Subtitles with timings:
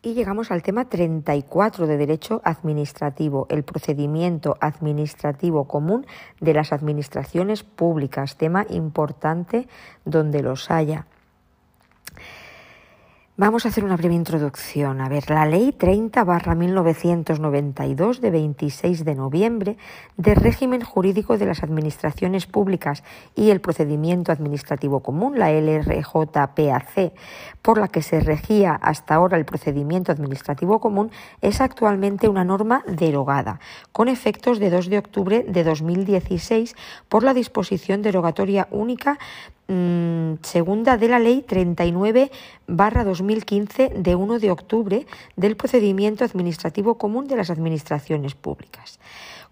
[0.00, 6.06] Y llegamos al tema 34 de Derecho Administrativo, el procedimiento administrativo común
[6.40, 9.66] de las administraciones públicas, tema importante
[10.04, 11.06] donde los haya.
[13.40, 15.00] Vamos a hacer una breve introducción.
[15.00, 19.76] A ver, la Ley 30 barra 1992 de 26 de noviembre
[20.16, 23.04] de régimen jurídico de las administraciones públicas
[23.36, 27.12] y el procedimiento administrativo común, la LRJPAC,
[27.62, 32.82] por la que se regía hasta ahora el procedimiento administrativo común, es actualmente una norma
[32.88, 33.60] derogada,
[33.92, 36.74] con efectos de 2 de octubre de 2016
[37.08, 39.16] por la disposición derogatoria única
[40.42, 42.30] segunda de la Ley 39
[42.66, 48.98] barra 2015 de 1 de octubre del procedimiento administrativo común de las administraciones públicas.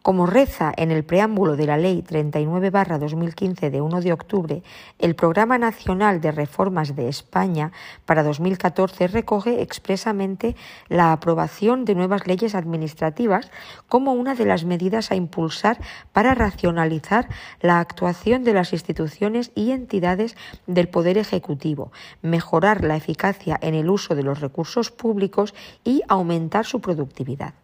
[0.07, 4.63] Como reza en el preámbulo de la Ley 39-2015 de 1 de octubre,
[5.01, 7.73] el Programa Nacional de Reformas de España
[8.05, 10.55] para 2014 recoge expresamente
[10.89, 13.51] la aprobación de nuevas leyes administrativas
[13.89, 15.81] como una de las medidas a impulsar
[16.13, 17.29] para racionalizar
[17.61, 20.37] la actuación de las instituciones y entidades
[20.69, 21.91] del Poder Ejecutivo,
[22.23, 27.55] mejorar la eficacia en el uso de los recursos públicos y aumentar su productividad.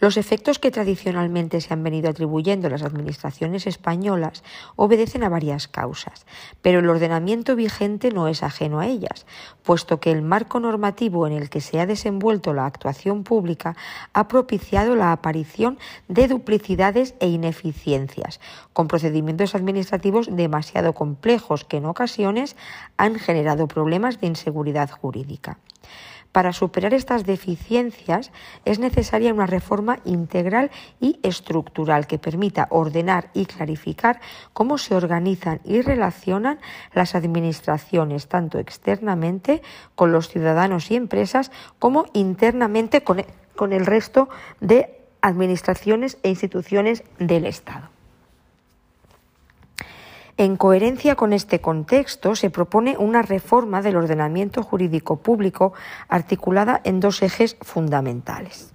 [0.00, 4.44] Los efectos que tradicionalmente se han venido atribuyendo a las administraciones españolas
[4.76, 6.24] obedecen a varias causas,
[6.62, 9.26] pero el ordenamiento vigente no es ajeno a ellas,
[9.64, 13.76] puesto que el marco normativo en el que se ha desenvuelto la actuación pública
[14.12, 18.40] ha propiciado la aparición de duplicidades e ineficiencias,
[18.72, 22.56] con procedimientos administrativos demasiado complejos que en ocasiones
[22.98, 25.58] han generado problemas de inseguridad jurídica.
[26.32, 28.30] Para superar estas deficiencias
[28.64, 34.20] es necesaria una reforma integral y estructural que permita ordenar y clarificar
[34.52, 36.60] cómo se organizan y relacionan
[36.92, 39.62] las administraciones, tanto externamente
[39.94, 44.28] con los ciudadanos y empresas como internamente con el resto
[44.60, 47.97] de administraciones e instituciones del Estado.
[50.40, 55.72] En coherencia con este contexto, se propone una reforma del ordenamiento jurídico público
[56.08, 58.72] articulada en dos ejes fundamentales.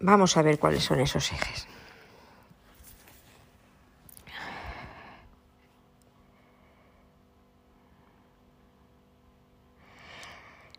[0.00, 1.65] Vamos a ver cuáles son esos ejes.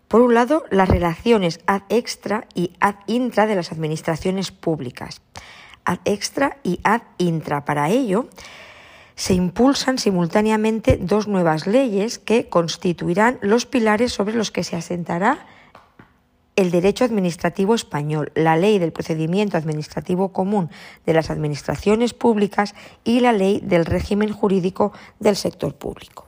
[0.07, 5.21] Por un lado, las relaciones ad extra y ad intra de las administraciones públicas.
[5.83, 7.65] Ad extra y ad intra.
[7.65, 8.29] Para ello,
[9.15, 15.45] se impulsan simultáneamente dos nuevas leyes que constituirán los pilares sobre los que se asentará
[16.55, 20.69] el derecho administrativo español, la ley del procedimiento administrativo común
[21.05, 26.26] de las administraciones públicas y la ley del régimen jurídico del sector público.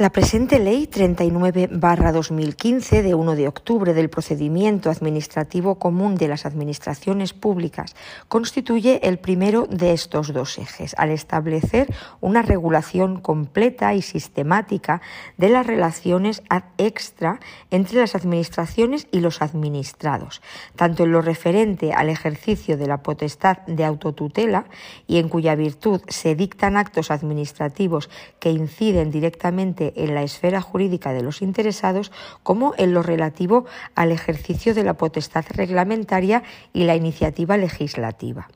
[0.00, 7.34] La presente Ley 39-2015 de 1 de octubre del procedimiento administrativo común de las administraciones
[7.34, 7.94] públicas
[8.26, 15.02] constituye el primero de estos dos ejes, al establecer una regulación completa y sistemática
[15.36, 17.38] de las relaciones ad extra
[17.70, 20.40] entre las administraciones y los administrados,
[20.76, 24.64] tanto en lo referente al ejercicio de la potestad de autotutela
[25.06, 31.12] y en cuya virtud se dictan actos administrativos que inciden directamente en la esfera jurídica
[31.12, 32.12] de los interesados
[32.42, 36.42] como en lo relativo al ejercicio de la potestad reglamentaria
[36.72, 38.48] y la iniciativa legislativa.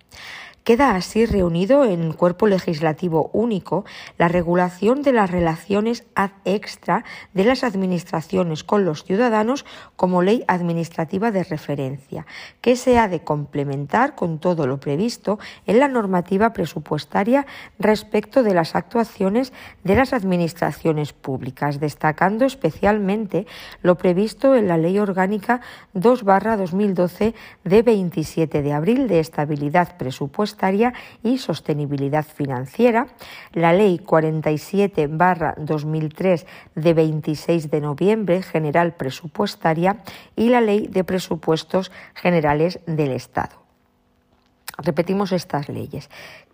[0.65, 3.85] Queda así reunido en cuerpo legislativo único
[4.17, 7.05] la regulación de las relaciones ad extra
[7.35, 9.67] de las administraciones con los ciudadanos
[9.97, 12.25] como ley administrativa de referencia,
[12.63, 17.45] que se ha de complementar con todo lo previsto en la normativa presupuestaria
[17.79, 19.53] respecto de las actuaciones
[19.83, 23.47] de las administraciones públicas, destacando especialmente
[23.83, 25.61] lo previsto en la Ley Orgánica
[25.95, 27.35] 2-2012
[27.65, 30.54] de 27 de abril de estabilidad presupuestaria
[31.23, 33.07] y Sostenibilidad Financiera,
[33.53, 39.99] la Ley 47-2003 de 26 de noviembre General Presupuestaria
[40.37, 43.63] y la Ley de Presupuestos Generales del Estado.
[44.79, 46.09] Repetimos estas leyes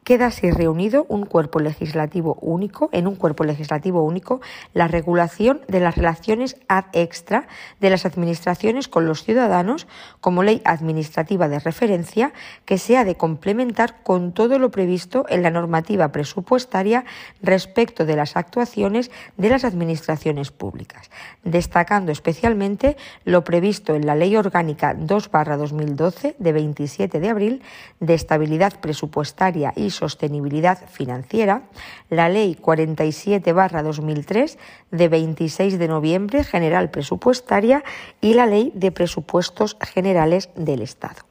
[0.04, 4.40] queda así reunido un cuerpo legislativo único, en un cuerpo legislativo único,
[4.72, 7.46] la regulación de las relaciones ad extra
[7.80, 9.86] de las administraciones con los ciudadanos
[10.20, 12.32] como ley administrativa de referencia
[12.64, 17.04] que se ha de complementar con todo lo previsto en la normativa presupuestaria
[17.42, 21.10] respecto de las actuaciones de las administraciones públicas,
[21.44, 27.62] destacando especialmente lo previsto en la Ley Orgánica 2-2012 de 27 de abril
[28.00, 31.62] de estabilidad presupuestaria y sostenibilidad financiera,
[32.08, 34.56] la Ley 47-2003
[34.90, 37.82] de 26 de noviembre general presupuestaria
[38.20, 41.29] y la Ley de Presupuestos Generales del Estado.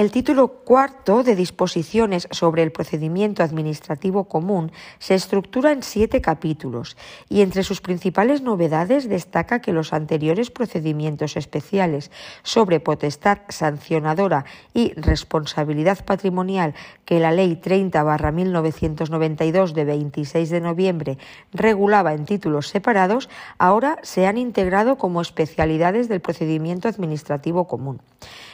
[0.00, 6.96] El título cuarto de disposiciones sobre el procedimiento administrativo común se estructura en siete capítulos
[7.28, 12.10] y entre sus principales novedades destaca que los anteriores procedimientos especiales
[12.42, 16.72] sobre potestad sancionadora y responsabilidad patrimonial
[17.04, 21.18] que la Ley 30-1992 de 26 de noviembre
[21.52, 28.00] regulaba en títulos separados, ahora se han integrado como especialidades del procedimiento administrativo común.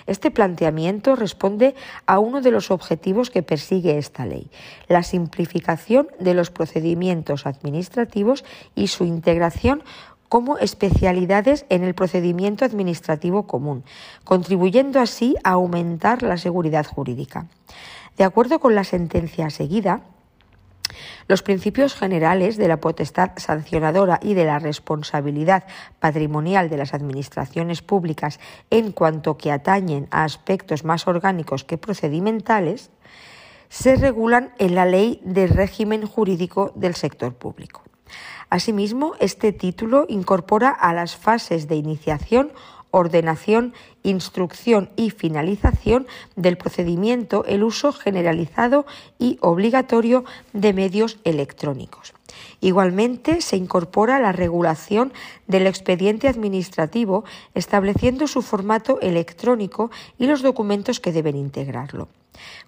[0.07, 1.17] Este planteamiento
[2.07, 4.51] a uno de los objetivos que persigue esta ley,
[4.89, 8.45] la simplificación de los procedimientos administrativos
[8.75, 9.83] y su integración
[10.29, 13.85] como especialidades en el procedimiento administrativo común,
[14.25, 17.47] contribuyendo así a aumentar la seguridad jurídica.
[18.17, 20.03] De acuerdo con la sentencia seguida,
[21.29, 25.65] los principios generales de la potestad sancionadora y de la responsabilidad
[25.99, 28.41] patrimonial de las administraciones públicas
[28.71, 32.91] en cuanto que atañen a aspectos más orgánicos que procedimentales
[33.69, 37.83] se regulan en la Ley de Régimen Jurídico del Sector Público.
[38.49, 42.53] Asimismo, este título incorpora a las fases de iniciación
[42.91, 46.07] ordenación, instrucción y finalización
[46.37, 48.87] del procedimiento el uso generalizado
[49.19, 52.15] y obligatorio de medios electrónicos.
[52.61, 55.13] Igualmente, se incorpora la regulación
[55.47, 57.25] del expediente administrativo,
[57.55, 62.09] estableciendo su formato electrónico y los documentos que deben integrarlo.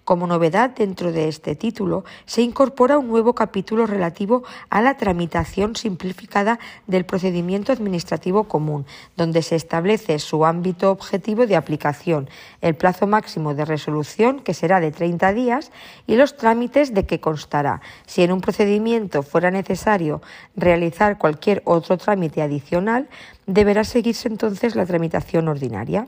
[0.03, 5.75] Como novedad dentro de este título, se incorpora un nuevo capítulo relativo a la tramitación
[5.75, 8.85] simplificada del procedimiento administrativo común,
[9.15, 12.29] donde se establece su ámbito objetivo de aplicación,
[12.61, 15.71] el plazo máximo de resolución, que será de 30 días,
[16.07, 17.81] y los trámites de que constará.
[18.05, 20.21] Si en un procedimiento fuera necesario
[20.55, 23.07] realizar cualquier otro trámite adicional,
[23.45, 26.07] deberá seguirse entonces la tramitación ordinaria.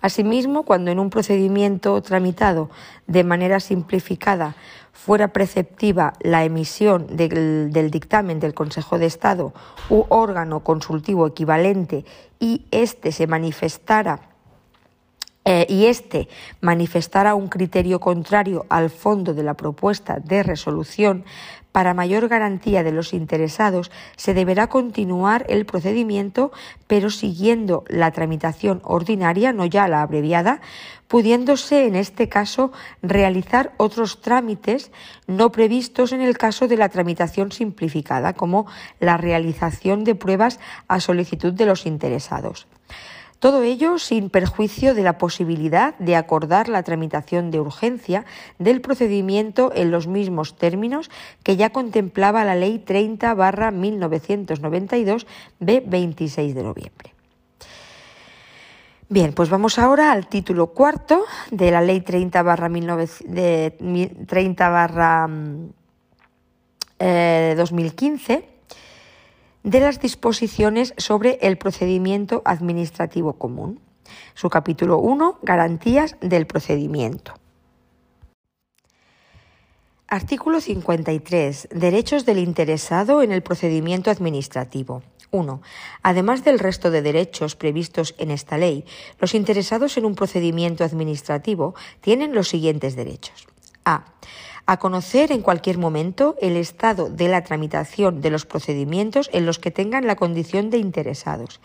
[0.00, 2.70] Asimismo, cuando en un procedimiento tramitado
[3.06, 4.54] de manera simplificada
[4.92, 9.52] fuera preceptiva la emisión del, dictamen del Consejo de Estado
[9.88, 12.04] u órgano consultivo equivalente
[12.38, 14.20] y éste se manifestara
[15.46, 16.28] eh, y éste
[16.60, 21.24] manifestara un criterio contrario al fondo de la propuesta de resolución,
[21.72, 26.52] para mayor garantía de los interesados, se deberá continuar el procedimiento,
[26.86, 30.60] pero siguiendo la tramitación ordinaria, no ya la abreviada,
[31.08, 32.72] pudiéndose en este caso
[33.02, 34.92] realizar otros trámites
[35.26, 38.66] no previstos en el caso de la tramitación simplificada, como
[39.00, 42.66] la realización de pruebas a solicitud de los interesados.
[43.40, 48.26] Todo ello sin perjuicio de la posibilidad de acordar la tramitación de urgencia
[48.58, 51.10] del procedimiento en los mismos términos
[51.42, 55.24] que ya contemplaba la Ley 30-1992
[55.58, 57.14] de 26 de noviembre.
[59.08, 62.44] Bien, pues vamos ahora al título cuarto de la Ley 30
[64.26, 65.30] 30
[67.56, 68.49] 2015
[69.62, 73.80] de las disposiciones sobre el procedimiento administrativo común.
[74.34, 77.34] Su capítulo 1, Garantías del procedimiento.
[80.08, 81.68] Artículo 53.
[81.70, 85.02] Derechos del interesado en el procedimiento administrativo.
[85.30, 85.62] 1.
[86.02, 88.84] Además del resto de derechos previstos en esta ley,
[89.20, 93.46] los interesados en un procedimiento administrativo tienen los siguientes derechos.
[93.84, 94.06] A
[94.70, 99.58] a conocer en cualquier momento el estado de la tramitación de los procedimientos en los
[99.58, 101.60] que tengan la condición de interesados,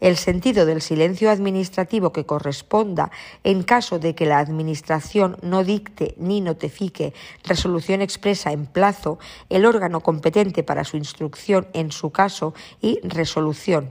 [0.00, 3.12] el sentido del silencio administrativo que corresponda
[3.44, 9.64] en caso de que la Administración no dicte ni notifique resolución expresa en plazo, el
[9.64, 13.90] órgano competente para su instrucción en su caso y resolución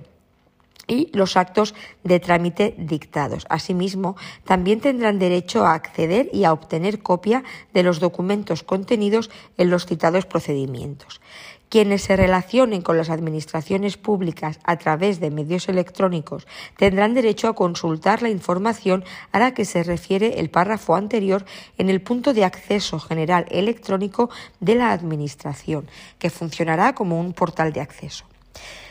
[0.87, 3.45] y los actos de trámite dictados.
[3.49, 4.15] Asimismo,
[4.45, 9.85] también tendrán derecho a acceder y a obtener copia de los documentos contenidos en los
[9.85, 11.21] citados procedimientos.
[11.69, 17.55] Quienes se relacionen con las administraciones públicas a través de medios electrónicos tendrán derecho a
[17.55, 19.03] consultar la información
[19.33, 21.43] a la que se refiere el párrafo anterior
[21.77, 24.29] en el punto de acceso general electrónico
[24.61, 25.89] de la Administración,
[26.19, 28.23] que funcionará como un portal de acceso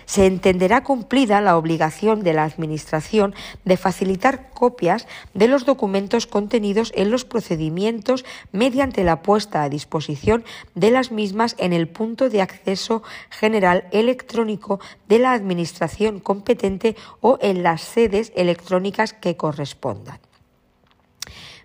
[0.07, 3.35] se entenderá cumplida la obligación de la Administración
[3.65, 10.45] de facilitar copias de los documentos contenidos en los procedimientos mediante la puesta a disposición
[10.75, 17.39] de las mismas en el punto de acceso general electrónico de la Administración competente o
[17.43, 20.19] en las sedes electrónicas que correspondan.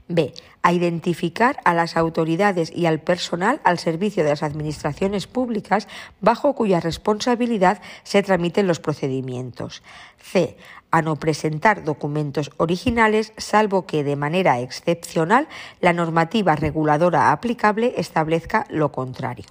[0.07, 0.33] B.
[0.63, 5.87] A identificar a las autoridades y al personal al servicio de las administraciones públicas
[6.19, 9.81] bajo cuya responsabilidad se tramiten los procedimientos.
[10.19, 10.57] C.
[10.91, 15.47] A no presentar documentos originales salvo que de manera excepcional
[15.79, 19.45] la normativa reguladora aplicable establezca lo contrario.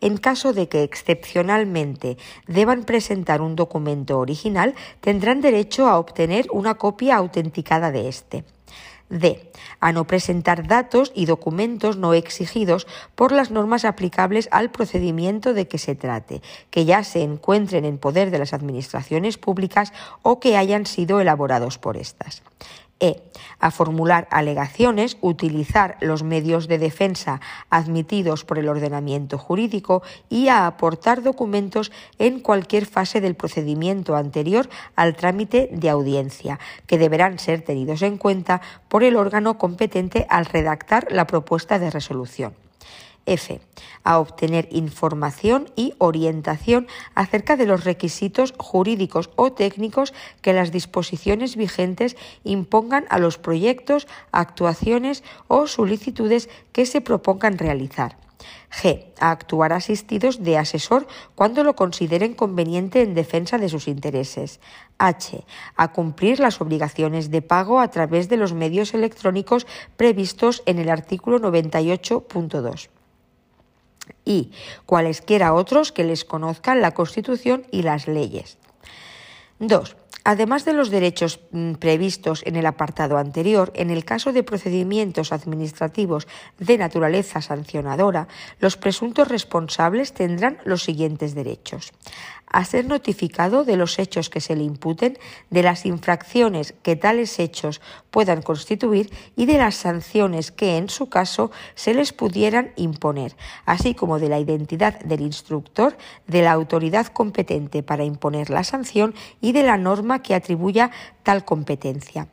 [0.00, 6.74] En caso de que excepcionalmente deban presentar un documento original, tendrán derecho a obtener una
[6.74, 8.44] copia autenticada de éste.
[9.12, 9.52] D.
[9.78, 15.68] A no presentar datos y documentos no exigidos por las normas aplicables al procedimiento de
[15.68, 16.40] que se trate,
[16.70, 19.92] que ya se encuentren en poder de las administraciones públicas
[20.22, 22.42] o que hayan sido elaborados por estas.
[23.02, 23.20] E.
[23.58, 30.68] A formular alegaciones, utilizar los medios de defensa admitidos por el ordenamiento jurídico y a
[30.68, 31.90] aportar documentos
[32.20, 38.18] en cualquier fase del procedimiento anterior al trámite de audiencia, que deberán ser tenidos en
[38.18, 42.61] cuenta por el órgano competente al redactar la propuesta de resolución.
[43.26, 43.60] F.
[44.04, 51.56] A obtener información y orientación acerca de los requisitos jurídicos o técnicos que las disposiciones
[51.56, 58.16] vigentes impongan a los proyectos, actuaciones o solicitudes que se propongan realizar.
[58.70, 59.04] G.
[59.20, 64.58] A actuar asistidos de asesor cuando lo consideren conveniente en defensa de sus intereses.
[64.98, 65.44] H.
[65.76, 70.90] A cumplir las obligaciones de pago a través de los medios electrónicos previstos en el
[70.90, 72.88] artículo 98.2
[74.24, 74.52] y
[74.86, 78.58] cualesquiera otros que les conozcan la Constitución y las leyes.
[79.58, 79.96] 2.
[80.24, 85.32] Además de los derechos mm, previstos en el apartado anterior, en el caso de procedimientos
[85.32, 86.28] administrativos
[86.58, 88.28] de naturaleza sancionadora,
[88.60, 91.92] los presuntos responsables tendrán los siguientes derechos
[92.46, 95.18] a ser notificado de los hechos que se le imputen,
[95.50, 97.80] de las infracciones que tales hechos
[98.10, 103.34] puedan constituir y de las sanciones que en su caso se les pudieran imponer,
[103.64, 105.96] así como de la identidad del instructor,
[106.26, 110.90] de la autoridad competente para imponer la sanción y de la norma que atribuya
[111.22, 112.28] tal competencia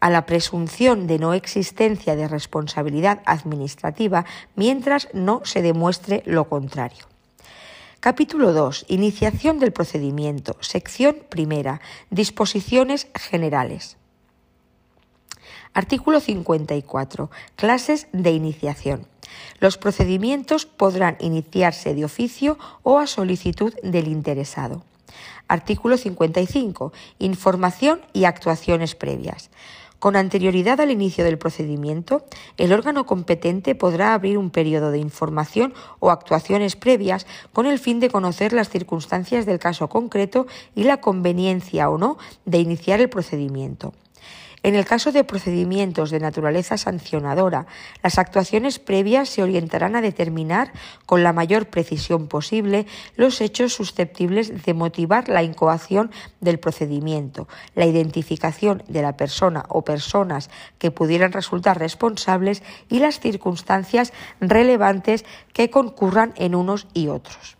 [0.00, 7.13] a la presunción de no existencia de responsabilidad administrativa mientras no se demuestre lo contrario.
[8.04, 8.84] Capítulo 2.
[8.88, 10.58] Iniciación del procedimiento.
[10.60, 11.80] Sección primera.
[12.10, 13.96] Disposiciones generales.
[15.72, 17.30] Artículo 54.
[17.56, 19.06] Clases de iniciación.
[19.58, 24.84] Los procedimientos podrán iniciarse de oficio o a solicitud del interesado.
[25.48, 26.92] Artículo 55.
[27.20, 29.48] Información y actuaciones previas.
[30.04, 32.26] Con anterioridad al inicio del procedimiento,
[32.58, 38.00] el órgano competente podrá abrir un periodo de información o actuaciones previas con el fin
[38.00, 43.08] de conocer las circunstancias del caso concreto y la conveniencia o no de iniciar el
[43.08, 43.94] procedimiento.
[44.64, 47.66] En el caso de procedimientos de naturaleza sancionadora,
[48.02, 50.72] las actuaciones previas se orientarán a determinar
[51.04, 57.84] con la mayor precisión posible los hechos susceptibles de motivar la incoación del procedimiento, la
[57.84, 65.68] identificación de la persona o personas que pudieran resultar responsables y las circunstancias relevantes que
[65.68, 67.58] concurran en unos y otros.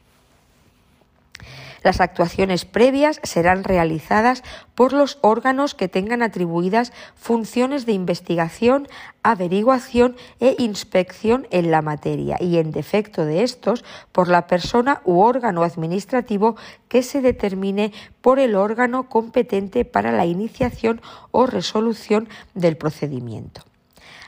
[1.85, 4.43] Las actuaciones previas serán realizadas
[4.75, 8.88] por los órganos que tengan atribuidas funciones de investigación,
[9.23, 15.21] averiguación e inspección en la materia y, en defecto de estos, por la persona u
[15.21, 16.57] órgano administrativo
[16.88, 23.61] que se determine por el órgano competente para la iniciación o resolución del procedimiento.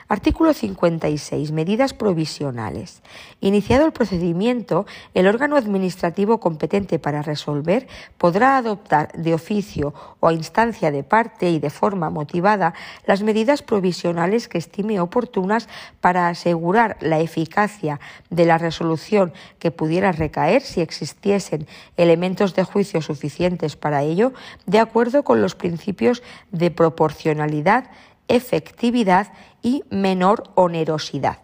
[0.09, 1.51] Artículo 56.
[1.51, 3.01] Medidas provisionales.
[3.41, 10.33] Iniciado el procedimiento, el órgano administrativo competente para resolver podrá adoptar de oficio o a
[10.33, 12.73] instancia de parte y de forma motivada
[13.05, 15.67] las medidas provisionales que estime oportunas
[15.99, 17.99] para asegurar la eficacia
[18.29, 24.31] de la resolución que pudiera recaer si existiesen elementos de juicio suficientes para ello,
[24.67, 26.23] de acuerdo con los principios
[26.53, 27.89] de proporcionalidad,
[28.27, 29.31] efectividad
[29.61, 31.39] y menor onerosidad.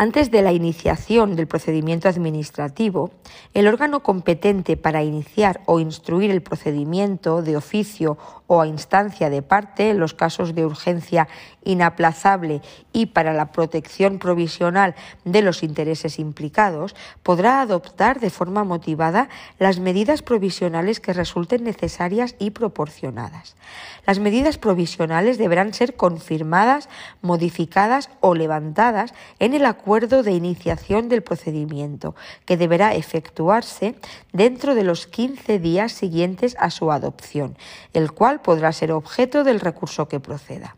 [0.00, 3.10] Antes de la iniciación del procedimiento administrativo,
[3.52, 9.42] el órgano competente para iniciar o instruir el procedimiento de oficio o a instancia de
[9.42, 11.26] parte en los casos de urgencia
[11.64, 12.62] inaplazable
[12.92, 19.28] y para la protección provisional de los intereses implicados, podrá adoptar de forma motivada
[19.58, 23.56] las medidas provisionales que resulten necesarias y proporcionadas.
[24.06, 26.88] Las medidas provisionales deberán ser confirmadas,
[27.20, 32.14] modificadas o levantadas en el acuerdo de iniciación del procedimiento,
[32.44, 33.94] que deberá efectuarse
[34.34, 37.56] dentro de los 15 días siguientes a su adopción,
[37.94, 40.76] el cual podrá ser objeto del recurso que proceda.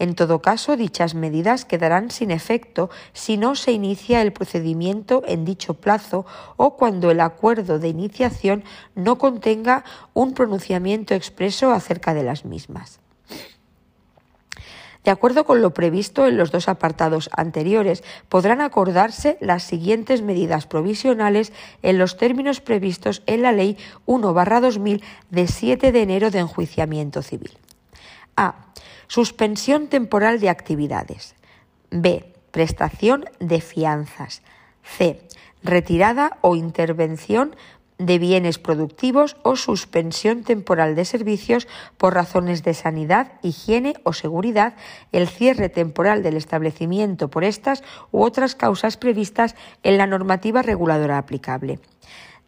[0.00, 5.44] En todo caso, dichas medidas quedarán sin efecto si no se inicia el procedimiento en
[5.44, 8.64] dicho plazo o cuando el acuerdo de iniciación
[8.96, 9.84] no contenga
[10.14, 13.01] un pronunciamiento expreso acerca de las mismas.
[15.04, 20.66] De acuerdo con lo previsto en los dos apartados anteriores, podrán acordarse las siguientes medidas
[20.66, 27.22] provisionales en los términos previstos en la Ley 1-2000 de 7 de enero de enjuiciamiento
[27.22, 27.58] civil.
[28.36, 28.66] A.
[29.08, 31.34] Suspensión temporal de actividades.
[31.90, 32.32] B.
[32.52, 34.42] Prestación de fianzas.
[34.82, 35.26] C.
[35.64, 37.56] Retirada o intervención
[38.06, 44.74] de bienes productivos o suspensión temporal de servicios por razones de sanidad, higiene o seguridad,
[45.12, 51.18] el cierre temporal del establecimiento por estas u otras causas previstas en la normativa reguladora
[51.18, 51.78] aplicable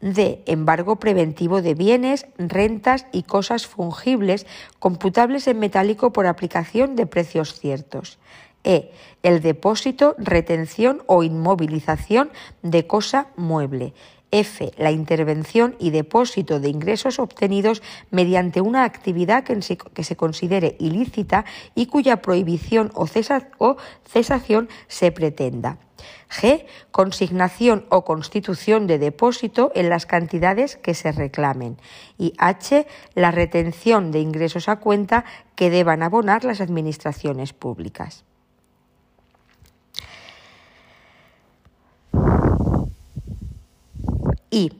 [0.00, 4.46] de embargo preventivo de bienes, rentas y cosas fungibles
[4.78, 8.18] computables en metálico por aplicación de precios ciertos.
[8.64, 8.92] E.
[9.22, 12.30] El depósito, retención o inmovilización
[12.62, 13.94] de cosa mueble.
[14.34, 14.72] F.
[14.76, 21.44] La intervención y depósito de ingresos obtenidos mediante una actividad que se, considere ilícita
[21.76, 25.78] y cuya prohibición o cesación se pretenda.
[26.28, 26.66] G.
[26.90, 31.78] Consignación o constitución de depósito en las cantidades que se reclamen.
[32.18, 32.88] Y H.
[33.14, 35.24] La retención de ingresos a cuenta
[35.54, 38.24] que deban abonar las administraciones públicas.
[44.54, 44.70] Y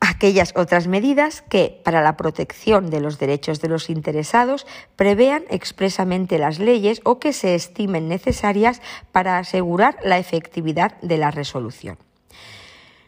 [0.00, 4.66] aquellas otras medidas que, para la protección de los derechos de los interesados,
[4.96, 11.30] prevean expresamente las leyes o que se estimen necesarias para asegurar la efectividad de la
[11.30, 11.96] resolución.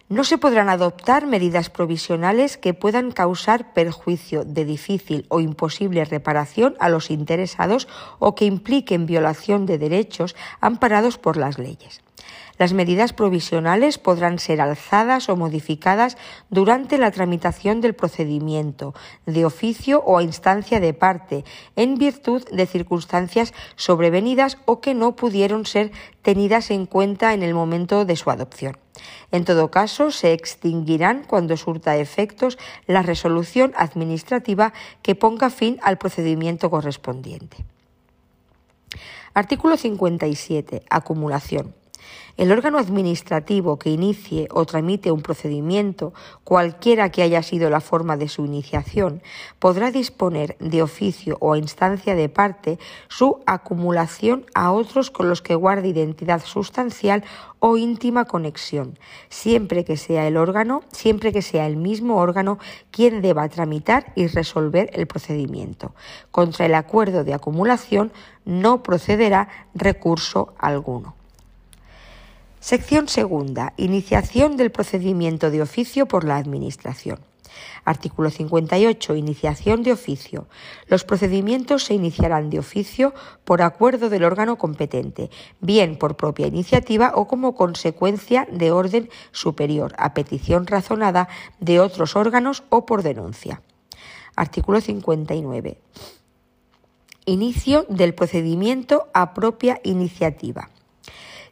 [0.08, 6.76] No se podrán adoptar medidas provisionales que puedan causar perjuicio de difícil o imposible reparación
[6.78, 7.88] a los interesados
[8.20, 12.00] o que impliquen violación de derechos amparados por las leyes.
[12.58, 16.16] Las medidas provisionales podrán ser alzadas o modificadas
[16.48, 18.94] durante la tramitación del procedimiento,
[19.26, 21.44] de oficio o a instancia de parte,
[21.76, 25.92] en virtud de circunstancias sobrevenidas o que no pudieron ser
[26.22, 28.78] tenidas en cuenta en el momento de su adopción.
[29.30, 35.98] En todo caso, se extinguirán cuando surta efectos la resolución administrativa que ponga fin al
[35.98, 37.58] procedimiento correspondiente.
[39.34, 40.82] Artículo 57.
[40.88, 41.74] Acumulación.
[42.36, 46.12] El órgano administrativo que inicie o tramite un procedimiento,
[46.44, 49.22] cualquiera que haya sido la forma de su iniciación,
[49.58, 55.40] podrá disponer de oficio o a instancia de parte su acumulación a otros con los
[55.40, 57.24] que guarde identidad sustancial
[57.58, 58.98] o íntima conexión,
[59.30, 62.58] siempre que sea el órgano, siempre que sea el mismo órgano
[62.90, 65.94] quien deba tramitar y resolver el procedimiento.
[66.32, 68.12] Contra el acuerdo de acumulación
[68.44, 71.14] no procederá recurso alguno.
[72.66, 73.74] Sección segunda.
[73.76, 77.20] Iniciación del procedimiento de oficio por la Administración.
[77.84, 79.14] Artículo 58.
[79.14, 80.48] Iniciación de oficio.
[80.88, 87.12] Los procedimientos se iniciarán de oficio por acuerdo del órgano competente, bien por propia iniciativa
[87.14, 91.28] o como consecuencia de orden superior, a petición razonada
[91.60, 93.62] de otros órganos o por denuncia.
[94.34, 95.78] Artículo 59.
[97.26, 100.70] Inicio del procedimiento a propia iniciativa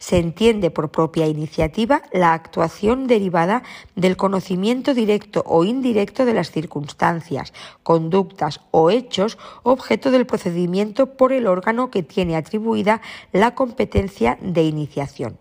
[0.05, 3.63] se entiende por propia iniciativa la actuación derivada
[3.97, 11.33] del conocimiento directo o indirecto de las circunstancias, conductas o hechos objeto del procedimiento por
[11.33, 13.01] el órgano que tiene atribuida
[13.33, 15.39] la competencia de iniciación.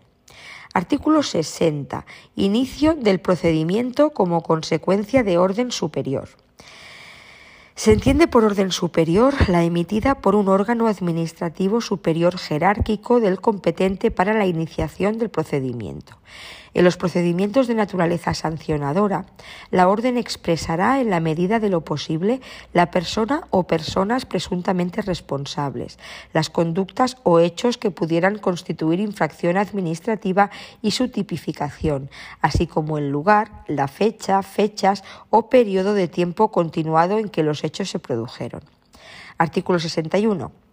[0.72, 2.06] Artículo 60.
[2.34, 6.30] Inicio del procedimiento como consecuencia de orden superior.
[7.76, 14.12] Se entiende por orden superior la emitida por un órgano administrativo superior jerárquico del competente
[14.12, 16.16] para la iniciación del procedimiento.
[16.74, 19.26] En los procedimientos de naturaleza sancionadora,
[19.70, 22.40] la orden expresará en la medida de lo posible
[22.72, 26.00] la persona o personas presuntamente responsables,
[26.32, 30.50] las conductas o hechos que pudieran constituir infracción administrativa
[30.82, 32.10] y su tipificación,
[32.40, 37.62] así como el lugar, la fecha, fechas o periodo de tiempo continuado en que los
[37.62, 38.62] hechos se produjeron.
[39.38, 40.63] Artículo 61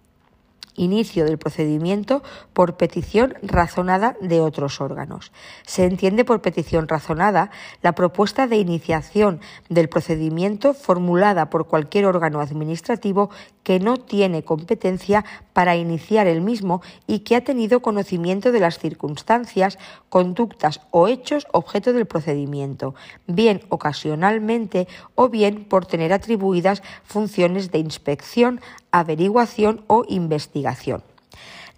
[0.76, 5.32] inicio del procedimiento por petición razonada de otros órganos.
[5.66, 12.40] Se entiende por petición razonada la propuesta de iniciación del procedimiento formulada por cualquier órgano
[12.42, 13.30] administrativo
[13.64, 18.80] que no tiene competencia para iniciar el mismo y que ha tenido conocimiento de las
[18.80, 19.78] circunstancias,
[20.10, 22.96] conductas o hechos objeto del procedimiento,
[23.28, 31.04] bien ocasionalmente o bien por tener atribuidas funciones de inspección, averiguación o investigación.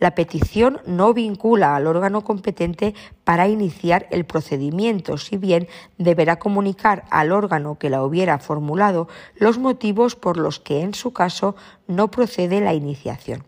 [0.03, 7.05] La petición no vincula al órgano competente para iniciar el procedimiento, si bien deberá comunicar
[7.09, 11.55] al órgano que la hubiera formulado los motivos por los que en su caso
[11.87, 13.45] no procede la iniciación.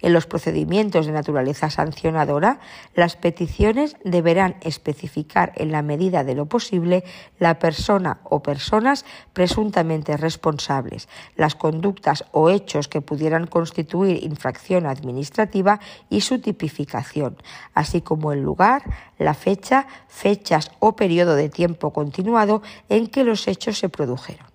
[0.00, 2.60] En los procedimientos de naturaleza sancionadora,
[2.94, 7.04] las peticiones deberán especificar en la medida de lo posible
[7.38, 15.80] la persona o personas presuntamente responsables, las conductas o hechos que pudieran constituir infracción administrativa
[16.10, 17.36] y su tipificación,
[17.74, 18.82] así como el lugar,
[19.18, 24.46] la fecha, fechas o periodo de tiempo continuado en que los hechos se produjeron.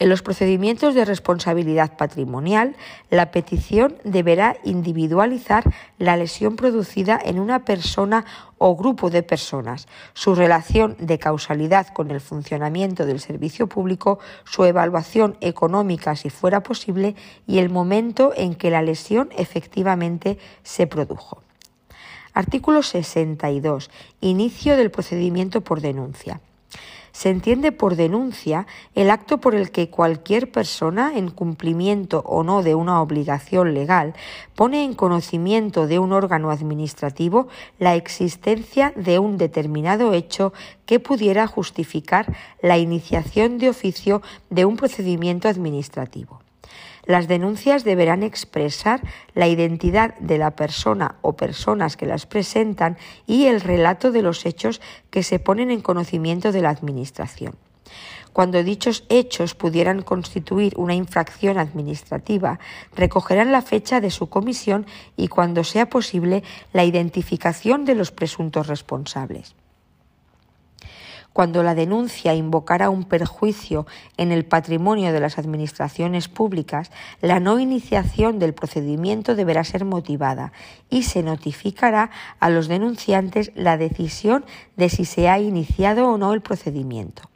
[0.00, 2.74] En los procedimientos de responsabilidad patrimonial,
[3.10, 5.62] la petición deberá individualizar
[5.98, 8.24] la lesión producida en una persona
[8.56, 14.64] o grupo de personas, su relación de causalidad con el funcionamiento del servicio público, su
[14.64, 17.14] evaluación económica si fuera posible
[17.46, 21.42] y el momento en que la lesión efectivamente se produjo.
[22.32, 23.90] Artículo 62.
[24.22, 26.40] Inicio del procedimiento por denuncia.
[27.12, 32.62] Se entiende por denuncia el acto por el que cualquier persona, en cumplimiento o no
[32.62, 34.14] de una obligación legal,
[34.54, 40.52] pone en conocimiento de un órgano administrativo la existencia de un determinado hecho
[40.86, 46.40] que pudiera justificar la iniciación de oficio de un procedimiento administrativo.
[47.04, 49.00] Las denuncias deberán expresar
[49.34, 54.46] la identidad de la persona o personas que las presentan y el relato de los
[54.46, 57.54] hechos que se ponen en conocimiento de la Administración.
[58.32, 62.60] Cuando dichos hechos pudieran constituir una infracción administrativa,
[62.94, 64.86] recogerán la fecha de su comisión
[65.16, 69.56] y, cuando sea posible, la identificación de los presuntos responsables
[71.32, 76.90] cuando la denuncia invocara un perjuicio en el patrimonio de las administraciones públicas,
[77.22, 80.52] la no iniciación del procedimiento deberá ser motivada
[80.88, 84.44] y se notificará a los denunciantes la decisión
[84.76, 87.29] de si se ha iniciado o no el procedimiento.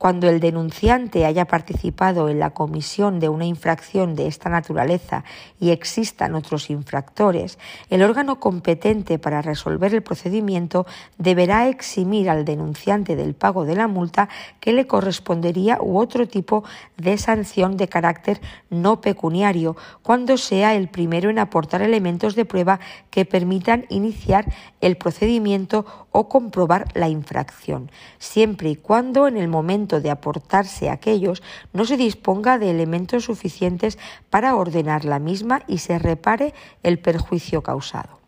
[0.00, 5.24] Cuando el denunciante haya participado en la comisión de una infracción de esta naturaleza
[5.60, 7.58] y existan otros infractores,
[7.90, 10.86] el órgano competente para resolver el procedimiento
[11.18, 16.64] deberá eximir al denunciante del pago de la multa que le correspondería u otro tipo
[16.96, 22.80] de sanción de carácter no pecuniario cuando sea el primero en aportar elementos de prueba
[23.10, 24.46] que permitan iniciar
[24.80, 31.42] el procedimiento o comprobar la infracción, siempre y cuando en el momento de aportarse aquellos
[31.72, 33.98] no se disponga de elementos suficientes
[34.30, 38.20] para ordenar la misma y se repare el perjuicio causado.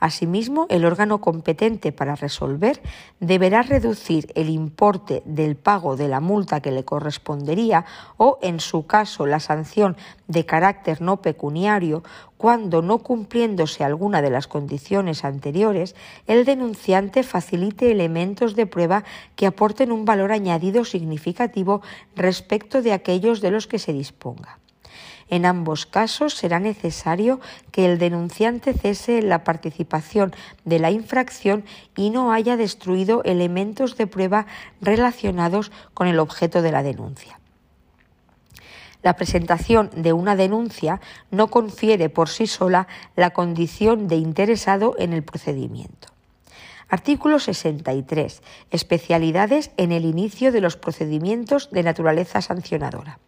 [0.00, 2.80] Asimismo, el órgano competente para resolver
[3.20, 7.84] deberá reducir el importe del pago de la multa que le correspondería
[8.16, 12.02] o, en su caso, la sanción de carácter no pecuniario
[12.40, 15.94] cuando, no cumpliéndose alguna de las condiciones anteriores,
[16.26, 19.04] el denunciante facilite elementos de prueba
[19.36, 21.82] que aporten un valor añadido significativo
[22.16, 24.58] respecto de aquellos de los que se disponga.
[25.28, 27.40] En ambos casos será necesario
[27.72, 30.32] que el denunciante cese la participación
[30.64, 34.46] de la infracción y no haya destruido elementos de prueba
[34.80, 37.39] relacionados con el objeto de la denuncia.
[39.02, 42.86] La presentación de una denuncia no confiere por sí sola
[43.16, 46.08] la condición de interesado en el procedimiento.
[46.88, 48.42] Artículo 63.
[48.70, 53.20] Especialidades en el inicio de los procedimientos de naturaleza sancionadora.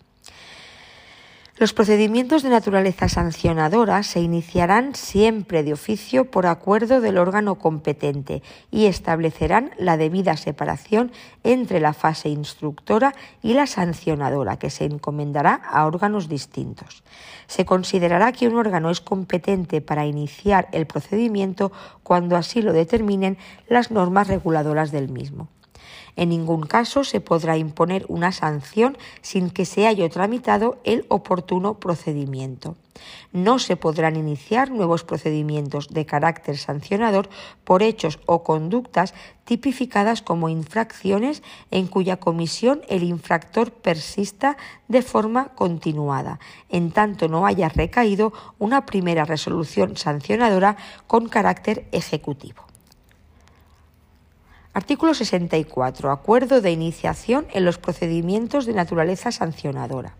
[1.58, 8.42] Los procedimientos de naturaleza sancionadora se iniciarán siempre de oficio por acuerdo del órgano competente
[8.70, 11.12] y establecerán la debida separación
[11.44, 17.04] entre la fase instructora y la sancionadora, que se encomendará a órganos distintos.
[17.48, 21.70] Se considerará que un órgano es competente para iniciar el procedimiento
[22.02, 23.36] cuando así lo determinen
[23.68, 25.48] las normas reguladoras del mismo.
[26.16, 31.78] En ningún caso se podrá imponer una sanción sin que se haya tramitado el oportuno
[31.78, 32.76] procedimiento.
[33.32, 37.28] No se podrán iniciar nuevos procedimientos de carácter sancionador
[37.64, 44.56] por hechos o conductas tipificadas como infracciones en cuya comisión el infractor persista
[44.88, 52.71] de forma continuada, en tanto no haya recaído una primera resolución sancionadora con carácter ejecutivo.
[54.74, 56.10] Artículo 64.
[56.10, 60.14] Acuerdo de iniciación en los procedimientos de naturaleza sancionadora.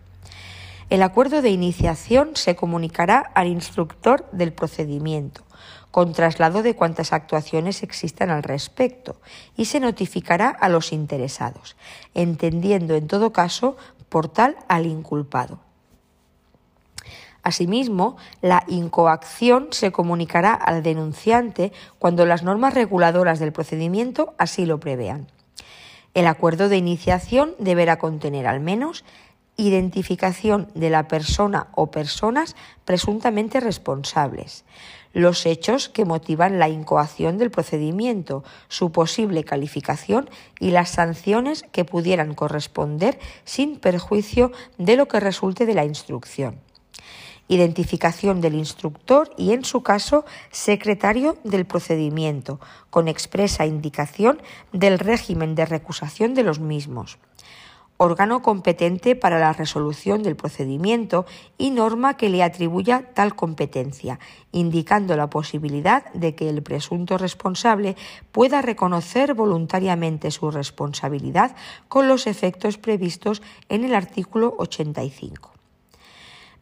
[0.91, 5.41] El acuerdo de iniciación se comunicará al instructor del procedimiento,
[5.89, 9.15] con traslado de cuantas actuaciones existan al respecto,
[9.57, 11.75] y se notificará a los interesados,
[12.13, 13.75] entendiendo en todo caso
[14.09, 15.61] por tal al inculpado.
[17.43, 24.79] Asimismo, la incoacción se comunicará al denunciante cuando las normas reguladoras del procedimiento así lo
[24.79, 25.27] prevean.
[26.13, 29.03] El acuerdo de iniciación deberá contener al menos
[29.57, 34.63] identificación de la persona o personas presuntamente responsables,
[35.11, 40.29] los hechos que motivan la incoación del procedimiento, su posible calificación
[40.59, 46.61] y las sanciones que pudieran corresponder sin perjuicio de lo que resulte de la instrucción
[47.47, 55.55] identificación del instructor y, en su caso, secretario del procedimiento, con expresa indicación del régimen
[55.55, 57.17] de recusación de los mismos.
[57.97, 61.25] Órgano competente para la resolución del procedimiento
[61.59, 64.19] y norma que le atribuya tal competencia,
[64.51, 67.95] indicando la posibilidad de que el presunto responsable
[68.31, 71.55] pueda reconocer voluntariamente su responsabilidad
[71.87, 75.52] con los efectos previstos en el artículo 85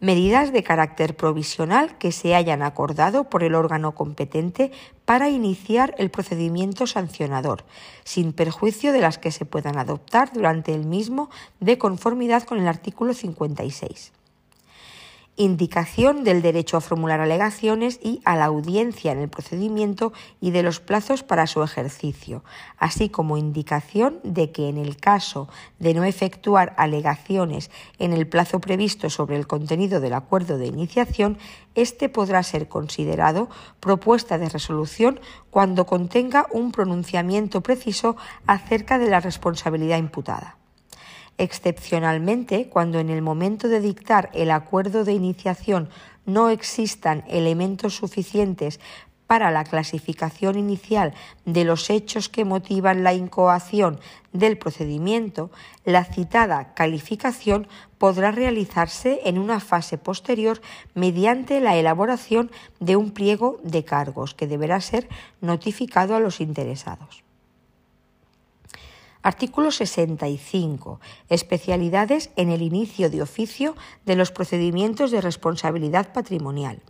[0.01, 4.71] medidas de carácter provisional que se hayan acordado por el órgano competente
[5.05, 7.63] para iniciar el procedimiento sancionador,
[8.03, 11.29] sin perjuicio de las que se puedan adoptar durante el mismo
[11.61, 14.11] de conformidad con el artículo 56
[15.43, 20.61] indicación del derecho a formular alegaciones y a la audiencia en el procedimiento y de
[20.61, 22.43] los plazos para su ejercicio,
[22.77, 25.49] así como indicación de que en el caso
[25.79, 31.39] de no efectuar alegaciones en el plazo previsto sobre el contenido del acuerdo de iniciación,
[31.73, 33.49] éste podrá ser considerado
[33.79, 40.60] propuesta de resolución cuando contenga un pronunciamiento preciso acerca de la responsabilidad imputada
[41.37, 45.89] excepcionalmente cuando en el momento de dictar el acuerdo de iniciación
[46.25, 48.79] no existan elementos suficientes
[49.31, 51.13] para la clasificación inicial
[51.45, 53.97] de los hechos que motivan la incoación
[54.33, 55.51] del procedimiento,
[55.85, 57.65] la citada calificación
[57.97, 60.61] podrá realizarse en una fase posterior
[60.95, 65.07] mediante la elaboración de un pliego de cargos que deberá ser
[65.39, 67.23] notificado a los interesados.
[69.23, 70.99] Artículo 65.
[71.29, 76.81] Especialidades en el inicio de oficio de los procedimientos de responsabilidad patrimonial.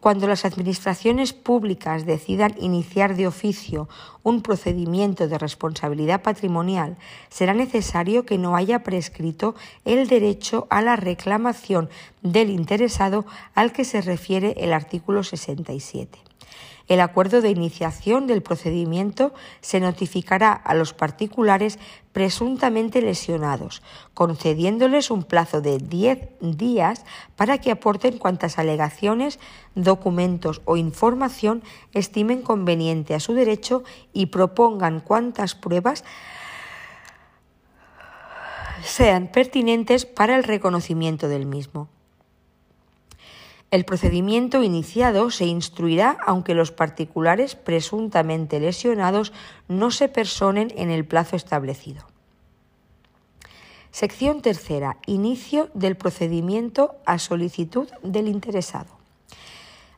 [0.00, 3.88] Cuando las administraciones públicas decidan iniciar de oficio
[4.22, 6.96] un procedimiento de responsabilidad patrimonial,
[7.30, 11.88] será necesario que no haya prescrito el derecho a la reclamación
[12.22, 16.18] del interesado al que se refiere el artículo 67.
[16.88, 21.78] El acuerdo de iniciación del procedimiento se notificará a los particulares
[22.12, 23.82] presuntamente lesionados,
[24.14, 27.04] concediéndoles un plazo de 10 días
[27.36, 29.38] para que aporten cuantas alegaciones,
[29.74, 36.04] documentos o información estimen conveniente a su derecho y propongan cuantas pruebas
[38.82, 41.88] sean pertinentes para el reconocimiento del mismo.
[43.70, 49.34] El procedimiento iniciado se instruirá aunque los particulares presuntamente lesionados
[49.68, 52.06] no se personen en el plazo establecido.
[53.90, 54.96] Sección tercera.
[55.04, 58.88] Inicio del procedimiento a solicitud del interesado.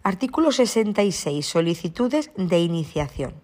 [0.02, 1.46] Artículo 66.
[1.46, 3.35] Solicitudes de iniciación.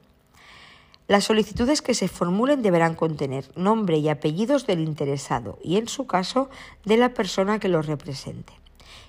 [1.07, 6.09] Las solicitudes que se formulen deberán contener nombre y apellidos del interesado y, en su
[6.09, 6.51] caso,
[6.85, 8.56] de la persona que lo represente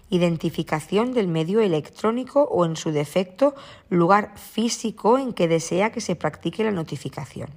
[0.10, 3.56] identificación del medio electrónico o, en su defecto,
[3.90, 7.50] lugar físico en que desea que se practique la notificación.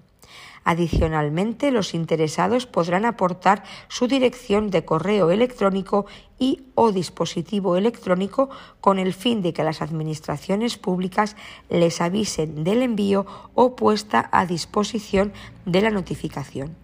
[0.62, 6.04] Adicionalmente, los interesados podrán aportar su dirección de correo electrónico
[6.38, 11.34] y o dispositivo electrónico con el fin de que las administraciones públicas
[11.70, 15.32] les avisen del envío o puesta a disposición
[15.64, 16.76] de la notificación.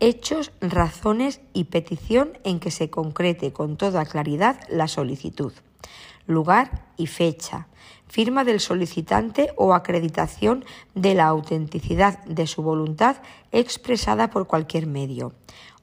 [0.00, 5.52] Hechos, razones y petición en que se concrete con toda claridad la solicitud.
[6.26, 7.68] Lugar y fecha
[8.14, 13.16] firma del solicitante o acreditación de la autenticidad de su voluntad
[13.50, 15.32] expresada por cualquier medio,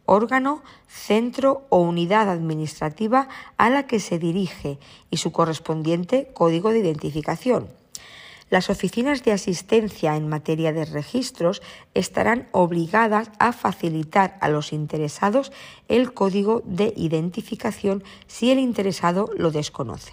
[0.05, 6.79] órgano, centro o unidad administrativa a la que se dirige y su correspondiente código de
[6.79, 7.80] identificación.
[8.51, 11.61] Las oficinas de asistencia en materia de registros
[11.93, 15.53] estarán obligadas a facilitar a los interesados
[15.87, 20.11] el código de identificación si el interesado lo desconoce.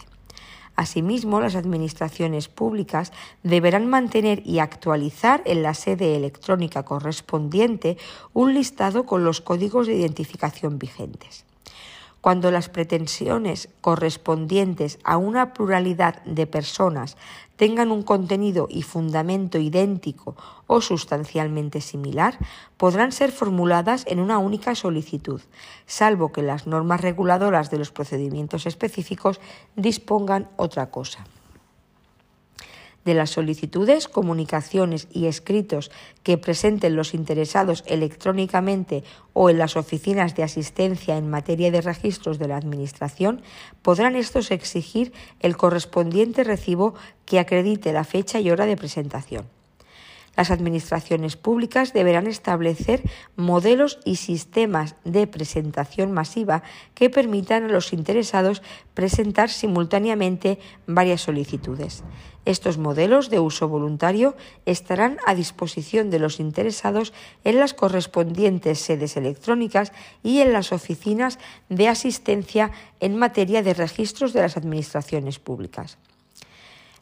[0.76, 7.96] Asimismo, las administraciones públicas deberán mantener y actualizar en la sede electrónica correspondiente
[8.34, 11.44] un listado con los códigos de identificación vigentes.
[12.20, 17.16] Cuando las pretensiones correspondientes a una pluralidad de personas
[17.56, 22.36] tengan un contenido y fundamento idéntico o sustancialmente similar,
[22.76, 25.40] podrán ser formuladas en una única solicitud,
[25.86, 29.40] salvo que las normas reguladoras de los procedimientos específicos
[29.76, 31.24] dispongan otra cosa
[33.08, 35.90] de las solicitudes, comunicaciones y escritos
[36.22, 42.38] que presenten los interesados electrónicamente o en las oficinas de asistencia en materia de registros
[42.38, 43.40] de la Administración,
[43.80, 46.92] podrán estos exigir el correspondiente recibo
[47.24, 49.57] que acredite la fecha y hora de presentación.
[50.38, 53.02] Las administraciones públicas deberán establecer
[53.34, 56.62] modelos y sistemas de presentación masiva
[56.94, 58.62] que permitan a los interesados
[58.94, 62.04] presentar simultáneamente varias solicitudes.
[62.44, 69.16] Estos modelos de uso voluntario estarán a disposición de los interesados en las correspondientes sedes
[69.16, 69.90] electrónicas
[70.22, 72.70] y en las oficinas de asistencia
[73.00, 75.98] en materia de registros de las administraciones públicas.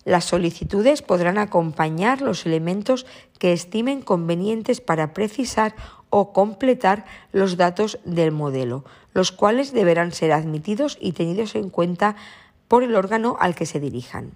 [0.06, 3.06] Las solicitudes podrán acompañar los elementos
[3.40, 5.74] que estimen convenientes para precisar
[6.10, 12.14] o completar los datos del modelo, los cuales deberán ser admitidos y tenidos en cuenta
[12.68, 14.30] por el órgano al que se dirijan.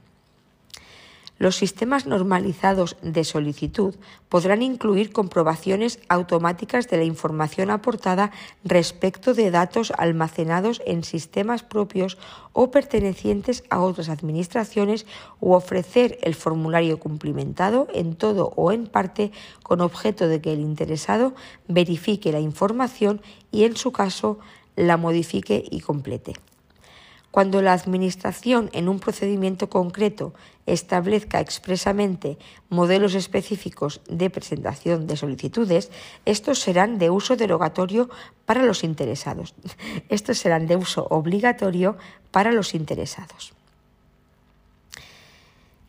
[1.40, 3.94] Los sistemas normalizados de solicitud
[4.28, 8.30] podrán incluir comprobaciones automáticas de la información aportada
[8.62, 12.18] respecto de datos almacenados en sistemas propios
[12.52, 15.06] o pertenecientes a otras administraciones
[15.40, 20.60] u ofrecer el formulario cumplimentado en todo o en parte con objeto de que el
[20.60, 21.32] interesado
[21.68, 24.40] verifique la información y en su caso
[24.76, 26.34] la modifique y complete.
[27.30, 30.34] Cuando la Administración en un procedimiento concreto
[30.66, 32.38] establezca expresamente
[32.68, 35.90] modelos específicos de presentación de solicitudes,
[36.24, 38.10] estos serán de uso derogatorio
[38.46, 39.54] para los interesados.
[40.08, 41.96] Estos serán de uso obligatorio
[42.32, 43.52] para los interesados.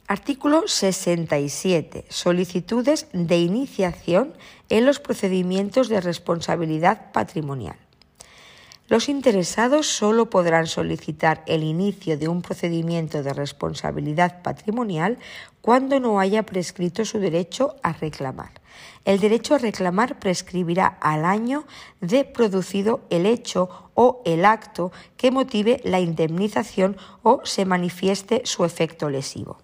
[0.08, 2.06] Artículo 67.
[2.10, 4.34] Solicitudes de iniciación
[4.70, 7.78] en los procedimientos de responsabilidad patrimonial.
[8.92, 15.18] Los interesados solo podrán solicitar el inicio de un procedimiento de responsabilidad patrimonial
[15.62, 18.52] cuando no haya prescrito su derecho a reclamar.
[19.06, 21.64] El derecho a reclamar prescribirá al año
[22.02, 28.66] de producido el hecho o el acto que motive la indemnización o se manifieste su
[28.66, 29.58] efecto lesivo.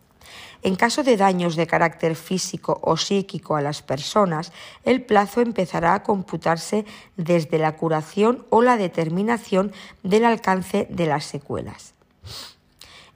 [0.63, 4.51] En caso de daños de carácter físico o psíquico a las personas,
[4.83, 9.71] el plazo empezará a computarse desde la curación o la determinación
[10.03, 11.93] del alcance de las secuelas.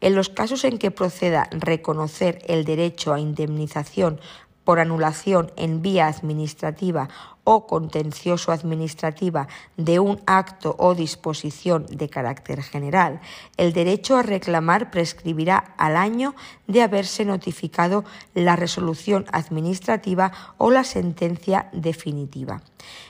[0.01, 4.19] En los casos en que proceda reconocer el derecho a indemnización
[4.63, 7.09] por anulación en vía administrativa
[7.43, 13.19] o contencioso administrativa de un acto o disposición de carácter general,
[13.57, 16.35] el derecho a reclamar prescribirá al año
[16.67, 22.61] de haberse notificado la resolución administrativa o la sentencia definitiva.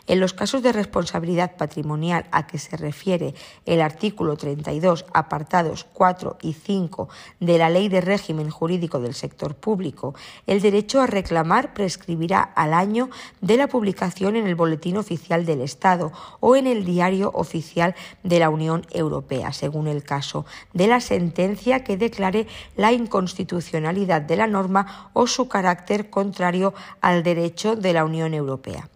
[0.07, 3.33] En los casos de responsabilidad patrimonial a que se refiere
[3.65, 7.07] el artículo 32, apartados 4 y 5
[7.39, 10.13] de la Ley de Régimen Jurídico del Sector Público,
[10.47, 15.61] el derecho a reclamar prescribirá al año de la publicación en el Boletín Oficial del
[15.61, 21.01] Estado o en el Diario Oficial de la Unión Europea, según el caso, de la
[21.01, 27.93] sentencia que declare la inconstitucionalidad de la norma o su carácter contrario al derecho de
[27.93, 28.89] la Unión Europea.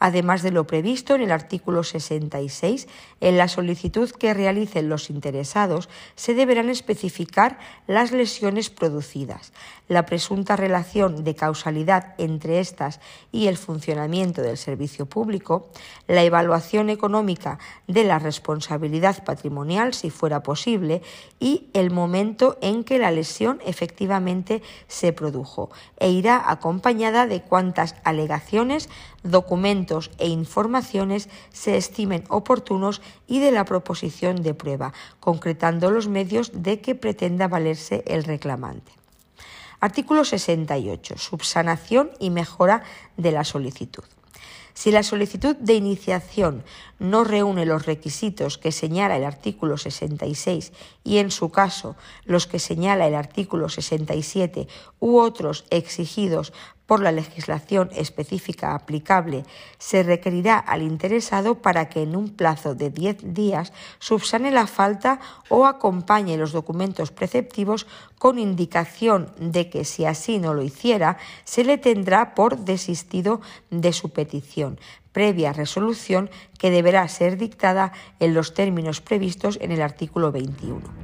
[0.00, 2.88] además de lo previsto en el artículo 66,
[3.20, 9.52] en la solicitud que realicen los interesados se deberán especificar las lesiones producidas,
[9.88, 13.00] la presunta relación de causalidad entre estas
[13.32, 15.68] y el funcionamiento del servicio público,
[16.08, 21.02] la evaluación económica de la responsabilidad patrimonial, si fuera posible,
[21.38, 27.94] y el momento en que la lesión efectivamente se produjo, e irá acompañada de cuantas
[28.04, 28.88] alegaciones,
[29.22, 36.50] documentos e informaciones se estimen oportunos y de la proposición de prueba, concretando los medios
[36.54, 39.03] de que pretenda valerse el reclamante.
[39.84, 41.18] Artículo 68.
[41.18, 42.84] Subsanación y mejora
[43.18, 44.04] de la solicitud.
[44.72, 46.64] Si la solicitud de iniciación
[46.98, 50.72] no reúne los requisitos que señala el artículo 66
[51.04, 54.68] y, en su caso, los que señala el artículo 67
[55.00, 56.54] u otros exigidos
[56.86, 59.44] por la legislación específica aplicable,
[59.78, 65.20] se requerirá al interesado para que en un plazo de 10 días subsane la falta
[65.48, 67.86] o acompañe los documentos preceptivos
[68.18, 73.92] con indicación de que si así no lo hiciera, se le tendrá por desistido de
[73.92, 74.78] su petición,
[75.12, 81.03] previa resolución que deberá ser dictada en los términos previstos en el artículo 21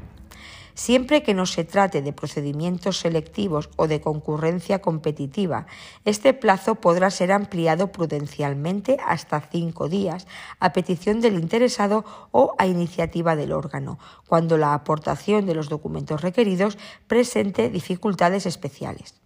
[0.74, 5.66] siempre que no se trate de procedimientos selectivos o de concurrencia competitiva.
[6.04, 10.26] Este plazo podrá ser ampliado prudencialmente hasta cinco días
[10.58, 16.22] a petición del interesado o a iniciativa del órgano, cuando la aportación de los documentos
[16.22, 19.19] requeridos presente dificultades especiales.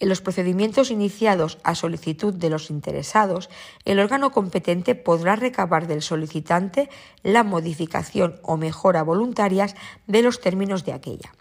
[0.00, 3.50] En los procedimientos iniciados a solicitud de los interesados,
[3.84, 6.88] el órgano competente podrá recabar del solicitante
[7.22, 9.76] la modificación o mejora voluntarias
[10.06, 11.34] de los términos de aquella.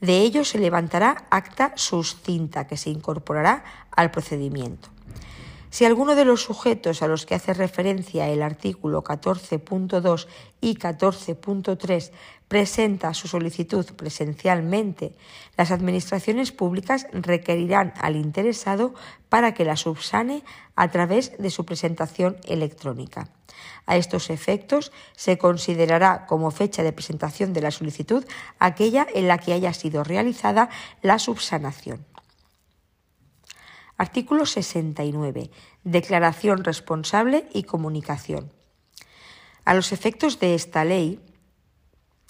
[0.00, 4.95] De ello se levantará acta suscinta que se incorporará al procedimiento.
[5.76, 10.26] Si alguno de los sujetos a los que hace referencia el artículo 14.2
[10.62, 12.12] y 14.3
[12.48, 15.12] presenta su solicitud presencialmente,
[15.58, 18.94] las administraciones públicas requerirán al interesado
[19.28, 20.44] para que la subsane
[20.76, 23.28] a través de su presentación electrónica.
[23.84, 28.24] A estos efectos se considerará como fecha de presentación de la solicitud
[28.58, 30.70] aquella en la que haya sido realizada
[31.02, 32.15] la subsanación.
[33.98, 35.50] Artículo 69.
[35.84, 38.52] Declaración responsable y comunicación.
[39.64, 41.20] A los efectos de esta ley,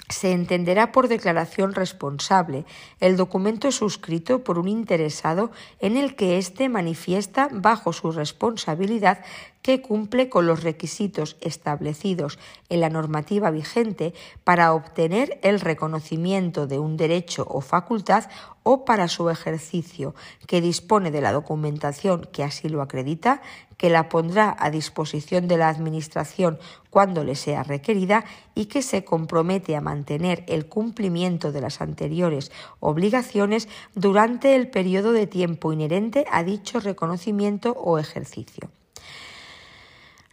[0.08, 2.64] se entenderá por declaración responsable
[3.00, 5.50] el documento suscrito por un interesado
[5.80, 9.24] en el que éste manifiesta bajo su responsabilidad
[9.66, 12.38] que cumple con los requisitos establecidos
[12.68, 14.14] en la normativa vigente
[14.44, 18.26] para obtener el reconocimiento de un derecho o facultad
[18.62, 20.14] o para su ejercicio,
[20.46, 23.42] que dispone de la documentación que así lo acredita,
[23.76, 29.04] que la pondrá a disposición de la Administración cuando le sea requerida y que se
[29.04, 36.24] compromete a mantener el cumplimiento de las anteriores obligaciones durante el periodo de tiempo inherente
[36.30, 38.70] a dicho reconocimiento o ejercicio.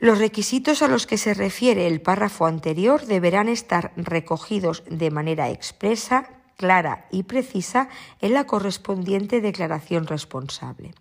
[0.03, 5.49] Los requisitos a los que se refiere el párrafo anterior deberán estar recogidos de manera
[5.49, 6.27] expresa,
[6.57, 7.87] clara y precisa
[8.19, 10.93] en la correspondiente declaración responsable.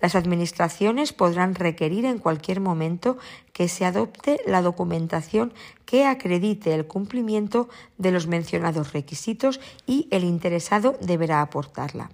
[0.00, 3.18] Las Administraciones podrán requerir en cualquier momento
[3.52, 5.52] que se adopte la documentación
[5.84, 7.68] que acredite el cumplimiento
[7.98, 12.08] de los mencionados requisitos y el interesado deberá aportarla.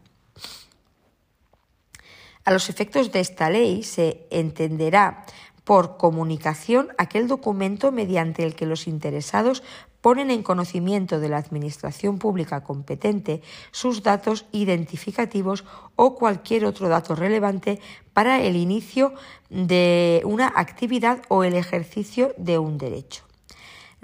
[2.45, 5.25] A los efectos de esta ley se entenderá
[5.65, 9.63] por comunicación aquel documento mediante el que los interesados
[10.01, 13.41] ponen en conocimiento de la Administración Pública competente
[13.71, 15.65] sus datos identificativos
[15.97, 17.81] o cualquier otro dato relevante
[18.13, 19.15] para el inicio
[19.49, 23.25] de una actividad o el ejercicio de un derecho.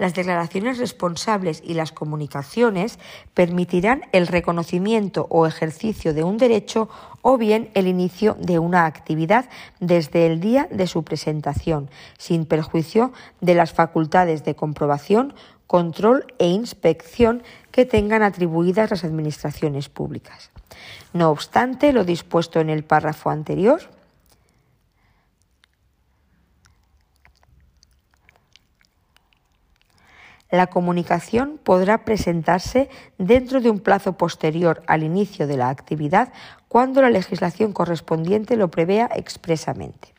[0.01, 2.97] Las declaraciones responsables y las comunicaciones
[3.35, 6.89] permitirán el reconocimiento o ejercicio de un derecho
[7.21, 9.47] o bien el inicio de una actividad
[9.79, 15.35] desde el día de su presentación, sin perjuicio de las facultades de comprobación,
[15.67, 20.49] control e inspección que tengan atribuidas las administraciones públicas.
[21.13, 23.81] No obstante, lo dispuesto en el párrafo anterior,
[30.51, 36.31] la comunicación podrá presentarse dentro de un plazo posterior al inicio de la actividad
[36.67, 40.13] cuando la legislación correspondiente lo prevea expresamente.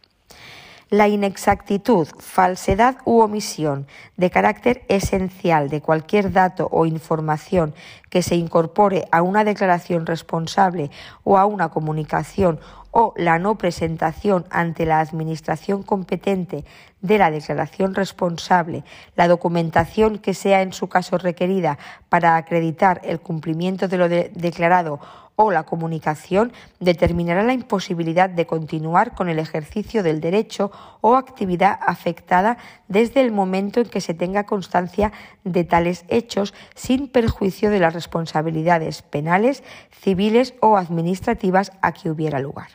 [0.92, 3.86] La inexactitud, falsedad u omisión
[4.18, 7.74] de carácter esencial de cualquier dato o información
[8.10, 10.90] que se incorpore a una declaración responsable
[11.24, 16.66] o a una comunicación o la no presentación ante la Administración competente
[17.00, 18.84] de la declaración responsable,
[19.16, 21.78] la documentación que sea en su caso requerida
[22.10, 25.00] para acreditar el cumplimiento de lo declarado
[25.36, 30.70] o la comunicación determinará la imposibilidad de continuar con el ejercicio del derecho
[31.00, 32.58] o actividad afectada
[32.88, 35.12] desde el momento en que se tenga constancia
[35.44, 42.38] de tales hechos sin perjuicio de las responsabilidades penales, civiles o administrativas a que hubiera
[42.38, 42.68] lugar.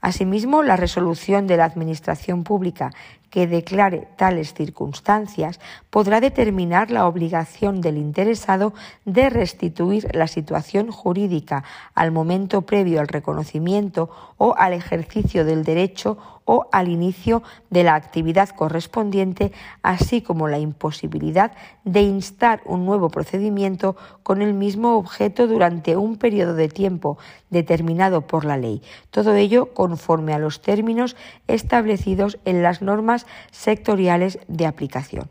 [0.00, 2.92] Asimismo, la resolución de la Administración Pública
[3.30, 5.60] que declare tales circunstancias
[5.90, 8.72] podrá determinar la obligación del interesado
[9.04, 11.64] de restituir la situación jurídica
[11.94, 17.96] al momento previo al reconocimiento o al ejercicio del derecho o al inicio de la
[17.96, 19.52] actividad correspondiente,
[19.82, 21.52] así como la imposibilidad
[21.84, 27.18] de instar un nuevo procedimiento con el mismo objeto durante un periodo de tiempo
[27.50, 28.80] determinado por la ley.
[29.10, 31.16] Todo ello conforme a los términos
[31.48, 33.15] establecidos en las normas
[33.52, 35.30] sectoriales de aplicación.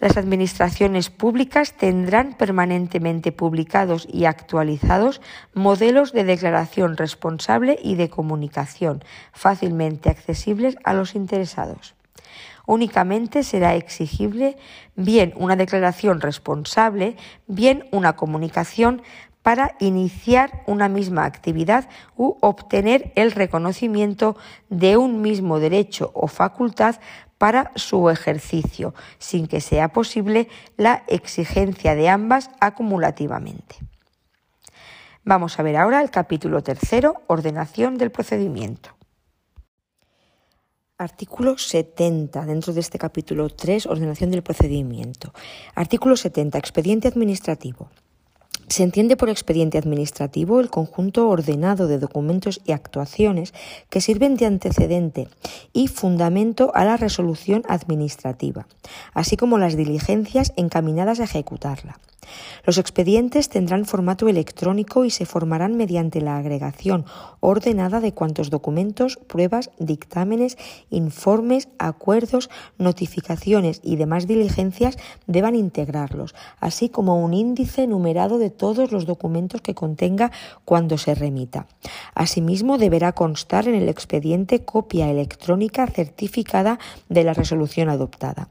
[0.00, 5.20] Las administraciones públicas tendrán permanentemente publicados y actualizados
[5.54, 9.02] modelos de declaración responsable y de comunicación
[9.32, 11.94] fácilmente accesibles a los interesados.
[12.64, 14.56] Únicamente será exigible
[14.94, 17.16] bien una declaración responsable,
[17.46, 19.02] bien una comunicación
[19.48, 21.88] para iniciar una misma actividad
[22.18, 24.36] u obtener el reconocimiento
[24.68, 26.96] de un mismo derecho o facultad
[27.38, 33.76] para su ejercicio, sin que sea posible la exigencia de ambas acumulativamente.
[35.24, 38.90] Vamos a ver ahora el capítulo tercero, ordenación del procedimiento.
[40.98, 45.32] Artículo 70, dentro de este capítulo 3, ordenación del procedimiento.
[45.74, 47.88] Artículo 70, expediente administrativo.
[48.68, 53.54] Se entiende por expediente administrativo el conjunto ordenado de documentos y actuaciones
[53.88, 55.28] que sirven de antecedente
[55.72, 58.66] y fundamento a la resolución administrativa,
[59.14, 61.98] así como las diligencias encaminadas a ejecutarla.
[62.64, 67.04] Los expedientes tendrán formato electrónico y se formarán mediante la agregación
[67.40, 70.58] ordenada de cuantos documentos, pruebas, dictámenes,
[70.90, 78.92] informes, acuerdos, notificaciones y demás diligencias deban integrarlos, así como un índice numerado de todos
[78.92, 80.32] los documentos que contenga
[80.64, 81.66] cuando se remita.
[82.14, 88.48] Asimismo, deberá constar en el expediente copia electrónica certificada de la resolución adoptada.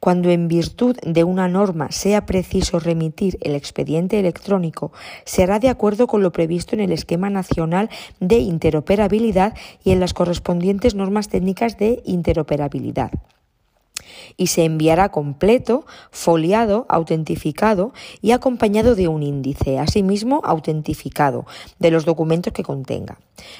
[0.00, 4.92] Cuando en virtud de una norma sea preciso remitir el expediente electrónico,
[5.24, 7.90] se hará de acuerdo con lo previsto en el Esquema Nacional
[8.20, 9.54] de Interoperabilidad
[9.84, 13.10] y en las correspondientes normas técnicas de interoperabilidad
[14.36, 21.46] y se enviará completo, foliado, autentificado y acompañado de un índice, asimismo autentificado,
[21.78, 23.18] de los documentos que contenga.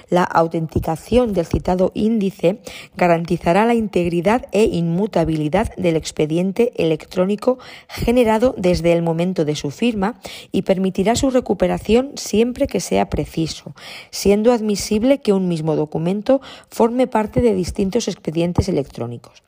[0.09, 2.61] La autenticación del citado índice
[2.97, 10.21] garantizará la integridad e inmutabilidad del expediente electrónico generado desde el momento de su firma
[10.53, 13.75] y permitirá su recuperación siempre que sea preciso,
[14.11, 16.41] siendo admisible que un mismo documento
[16.71, 19.43] forme parte de distintos expedientes electrónicos.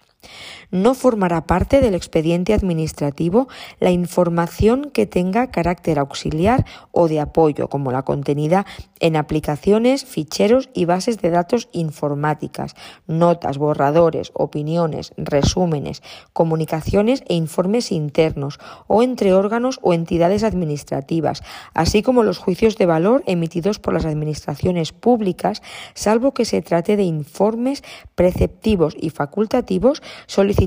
[0.70, 3.48] No formará parte del expediente administrativo
[3.80, 8.66] la información que tenga carácter auxiliar o de apoyo, como la contenida
[9.00, 12.74] en aplicaciones, ficheros y bases de datos informáticas,
[13.06, 16.02] notas, borradores, opiniones, resúmenes,
[16.34, 18.58] comunicaciones e informes internos
[18.88, 21.42] o entre órganos o entidades administrativas,
[21.72, 25.62] así como los juicios de valor emitidos por las administraciones públicas,
[25.94, 27.82] salvo que se trate de informes
[28.14, 30.57] preceptivos y facultativos solicitados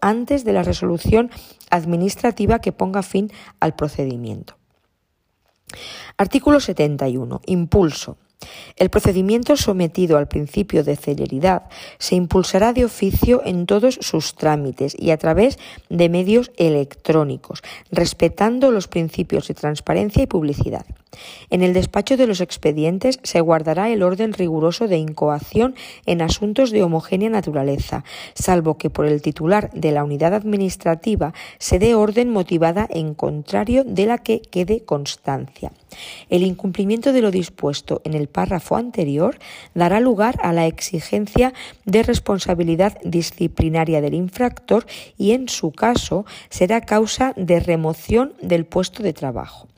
[0.00, 1.30] antes de la resolución
[1.70, 3.30] administrativa que ponga fin
[3.60, 4.56] al procedimiento.
[6.16, 7.40] Artículo 71.
[7.46, 8.18] Impulso.
[8.76, 11.68] El procedimiento sometido al principio de celeridad
[11.98, 18.70] se impulsará de oficio en todos sus trámites y a través de medios electrónicos, respetando
[18.70, 20.84] los principios de transparencia y publicidad.
[21.50, 25.74] En el despacho de los expedientes se guardará el orden riguroso de incoación
[26.06, 28.04] en asuntos de homogénea naturaleza,
[28.34, 33.84] salvo que por el titular de la unidad administrativa se dé orden motivada en contrario
[33.84, 35.72] de la que quede constancia.
[36.30, 39.38] El incumplimiento de lo dispuesto en el párrafo anterior
[39.74, 41.52] dará lugar a la exigencia
[41.84, 44.86] de responsabilidad disciplinaria del infractor
[45.18, 49.71] y, en su caso, será causa de remoción del puesto de trabajo.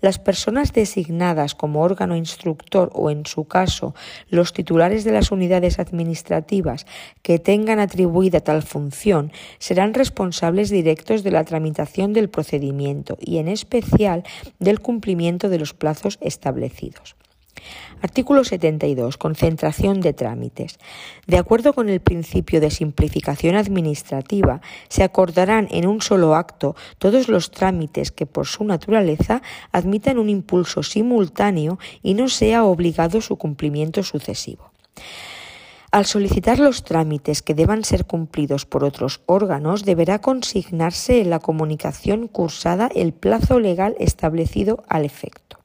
[0.00, 3.94] Las personas designadas como órgano instructor o, en su caso,
[4.28, 6.86] los titulares de las unidades administrativas
[7.22, 13.48] que tengan atribuida tal función serán responsables directos de la tramitación del procedimiento y, en
[13.48, 14.22] especial,
[14.58, 17.16] del cumplimiento de los plazos establecidos.
[18.00, 19.16] Artículo 72.
[19.16, 20.78] Concentración de trámites.
[21.26, 27.28] De acuerdo con el principio de simplificación administrativa, se acordarán en un solo acto todos
[27.28, 29.42] los trámites que por su naturaleza
[29.72, 34.70] admitan un impulso simultáneo y no sea obligado su cumplimiento sucesivo.
[35.90, 41.38] Al solicitar los trámites que deban ser cumplidos por otros órganos, deberá consignarse en la
[41.38, 45.58] comunicación cursada el plazo legal establecido al efecto.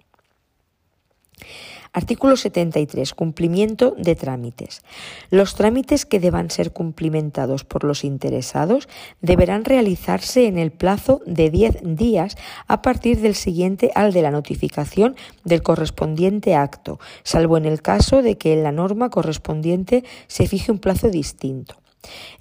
[1.93, 3.13] Artículo 73.
[3.13, 4.81] Cumplimiento de trámites.
[5.29, 8.89] Los trámites que deban ser cumplimentados por los interesados
[9.21, 12.35] deberán realizarse en el plazo de 10 días
[12.67, 18.23] a partir del siguiente al de la notificación del correspondiente acto, salvo en el caso
[18.23, 21.82] de que en la norma correspondiente se fije un plazo distinto.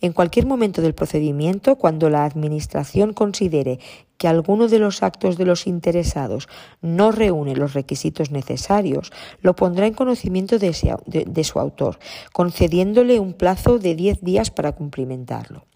[0.01, 3.79] En cualquier momento del procedimiento, cuando la Administración considere
[4.19, 6.49] que alguno de los actos de los interesados
[6.81, 11.99] no reúne los requisitos necesarios, lo pondrá en conocimiento de, su autor,
[12.33, 15.67] concediéndole un plazo de diez días para cumplimentarlo.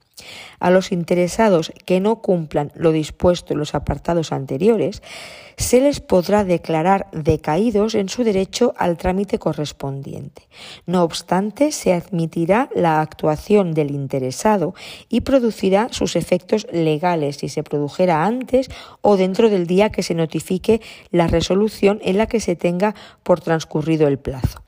[0.59, 5.03] A los interesados que no cumplan lo dispuesto en los apartados anteriores,
[5.57, 10.49] se les podrá declarar decaídos en su derecho al trámite correspondiente.
[10.85, 14.75] No obstante, se admitirá la actuación del interesado
[15.09, 18.69] y producirá sus efectos legales si se produjera antes
[19.01, 23.41] o dentro del día que se notifique la resolución en la que se tenga por
[23.41, 24.63] transcurrido el plazo.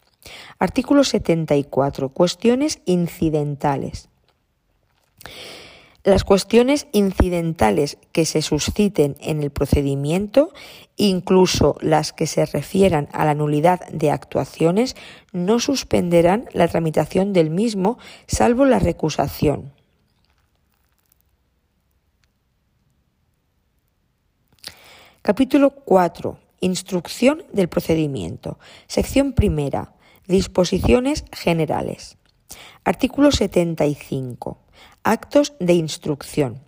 [0.58, 2.08] Artículo 74.
[2.10, 4.07] Cuestiones incidentales.
[6.04, 10.52] Las cuestiones incidentales que se susciten en el procedimiento,
[10.96, 14.96] incluso las que se refieran a la nulidad de actuaciones,
[15.32, 19.72] no suspenderán la tramitación del mismo, salvo la recusación.
[25.20, 26.38] Capítulo 4.
[26.60, 28.58] Instrucción del procedimiento.
[28.86, 29.92] Sección primera.
[30.26, 32.16] Disposiciones generales.
[32.82, 34.58] Artículo 75.
[35.08, 36.60] Actos de instrucción.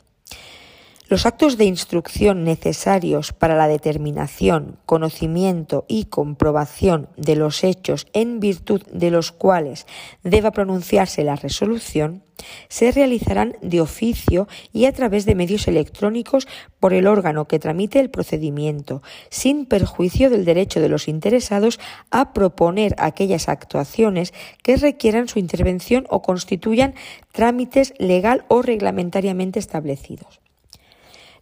[1.11, 8.39] Los actos de instrucción necesarios para la determinación, conocimiento y comprobación de los hechos en
[8.39, 9.89] virtud de los cuales
[10.23, 12.23] deba pronunciarse la resolución
[12.69, 16.47] se realizarán de oficio y a través de medios electrónicos
[16.79, 21.81] por el órgano que tramite el procedimiento, sin perjuicio del derecho de los interesados
[22.13, 24.33] a proponer aquellas actuaciones
[24.63, 26.95] que requieran su intervención o constituyan
[27.33, 30.41] trámites legal o reglamentariamente establecidos.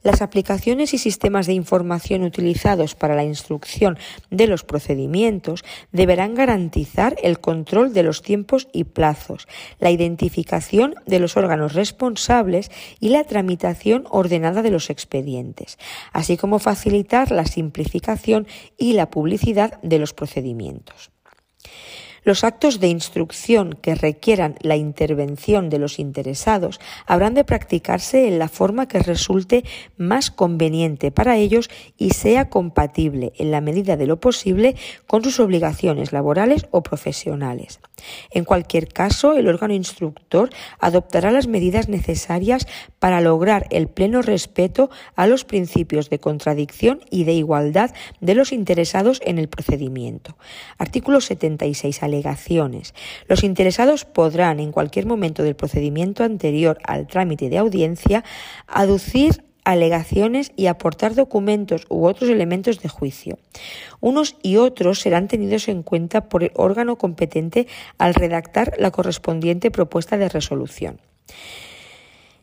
[0.03, 3.99] Las aplicaciones y sistemas de información utilizados para la instrucción
[4.31, 9.49] de los procedimientos deberán garantizar el control de los tiempos y plazos,
[9.81, 12.71] la identificación de los órganos responsables
[13.01, 15.79] y la tramitación ordenada de los expedientes,
[16.13, 18.47] así como facilitar la simplificación
[18.77, 21.11] y la publicidad de los procedimientos.
[22.29, 28.39] Los actos de instrucción que requieran la intervención de los interesados habrán de practicarse en
[28.39, 29.65] la forma que resulte
[29.97, 34.77] más conveniente para ellos y sea compatible, en la medida de lo posible,
[35.07, 37.81] con sus obligaciones laborales o profesionales.
[38.31, 42.67] En cualquier caso, el órgano instructor adoptará las medidas necesarias
[42.99, 48.53] para lograr el pleno respeto a los principios de contradicción y de igualdad de los
[48.53, 50.37] interesados en el procedimiento.
[50.79, 52.03] Artículo 76.
[52.03, 52.95] Alegaciones.
[53.27, 58.25] Los interesados podrán, en cualquier momento del procedimiento anterior al trámite de audiencia,
[58.67, 63.39] aducir alegaciones y aportar documentos u otros elementos de juicio.
[64.01, 67.67] Unos y otros serán tenidos en cuenta por el órgano competente
[67.99, 71.01] al redactar la correspondiente propuesta de resolución.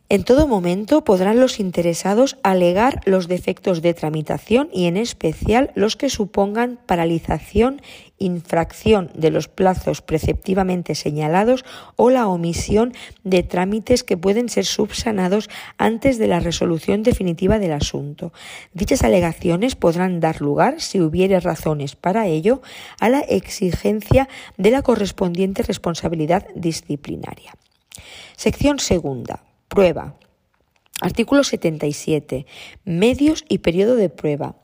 [0.08, 5.96] En todo momento podrán los interesados alegar los defectos de tramitación y en especial los
[5.96, 7.82] que supongan paralización,
[8.20, 12.94] infracción de los plazos preceptivamente señalados o la omisión
[13.24, 15.50] de trámites que pueden ser subsanados
[15.80, 18.32] antes de la resolución definitiva del asunto.
[18.74, 22.62] Dichas alegaciones podrán dar lugar, si hubiere razones para ello,
[23.00, 27.56] a la exigencia de la correspondiente responsabilidad disciplinaria.
[28.36, 29.42] Sección segunda.
[29.76, 30.16] Prueba.
[31.02, 32.46] Artículo 77.
[32.86, 34.56] Medios y periodo de prueba.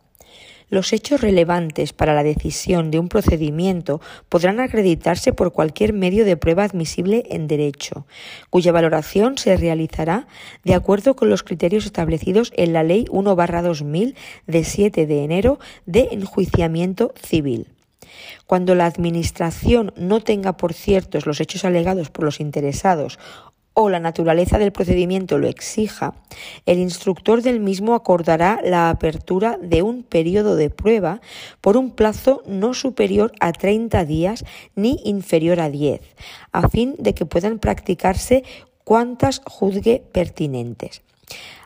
[0.70, 4.00] Los hechos relevantes para la decisión de un procedimiento
[4.30, 8.08] podrán acreditarse por cualquier medio de prueba admisible en derecho,
[8.50, 10.28] cuya valoración se realizará
[10.64, 14.16] de acuerdo con los criterios establecidos en la Ley 1-2000
[14.48, 17.68] de 7 de enero de enjuiciamiento civil.
[18.46, 23.20] Cuando la Administración no tenga por ciertos los hechos alegados por los interesados
[23.74, 26.14] o la naturaleza del procedimiento lo exija,
[26.66, 31.22] el instructor del mismo acordará la apertura de un periodo de prueba
[31.62, 34.46] por un plazo no superior a 30 días
[34.76, 36.02] ni inferior a 10,
[36.52, 38.44] a fin de que puedan practicarse
[38.84, 41.02] cuantas juzgue pertinentes.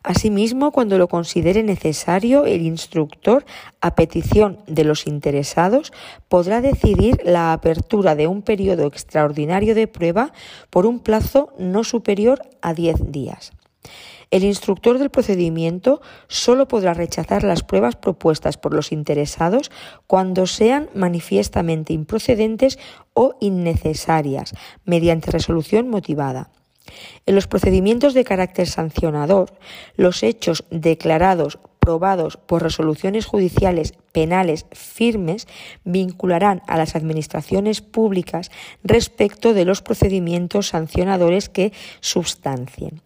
[0.05, 3.43] Asimismo, cuando lo considere necesario, el instructor,
[3.81, 5.91] a petición de los interesados,
[6.29, 10.31] podrá decidir la apertura de un periodo extraordinario de prueba
[10.69, 13.53] por un plazo no superior a 10 días.
[14.29, 19.71] El instructor del procedimiento solo podrá rechazar las pruebas propuestas por los interesados
[20.05, 22.77] cuando sean manifiestamente improcedentes
[23.15, 24.53] o innecesarias,
[24.85, 26.51] mediante resolución motivada.
[27.25, 29.53] En los procedimientos de carácter sancionador,
[29.95, 35.47] los hechos declarados probados por resoluciones judiciales penales firmes
[35.83, 38.49] vincularán a las administraciones públicas
[38.83, 43.03] respecto de los procedimientos sancionadores que substancien.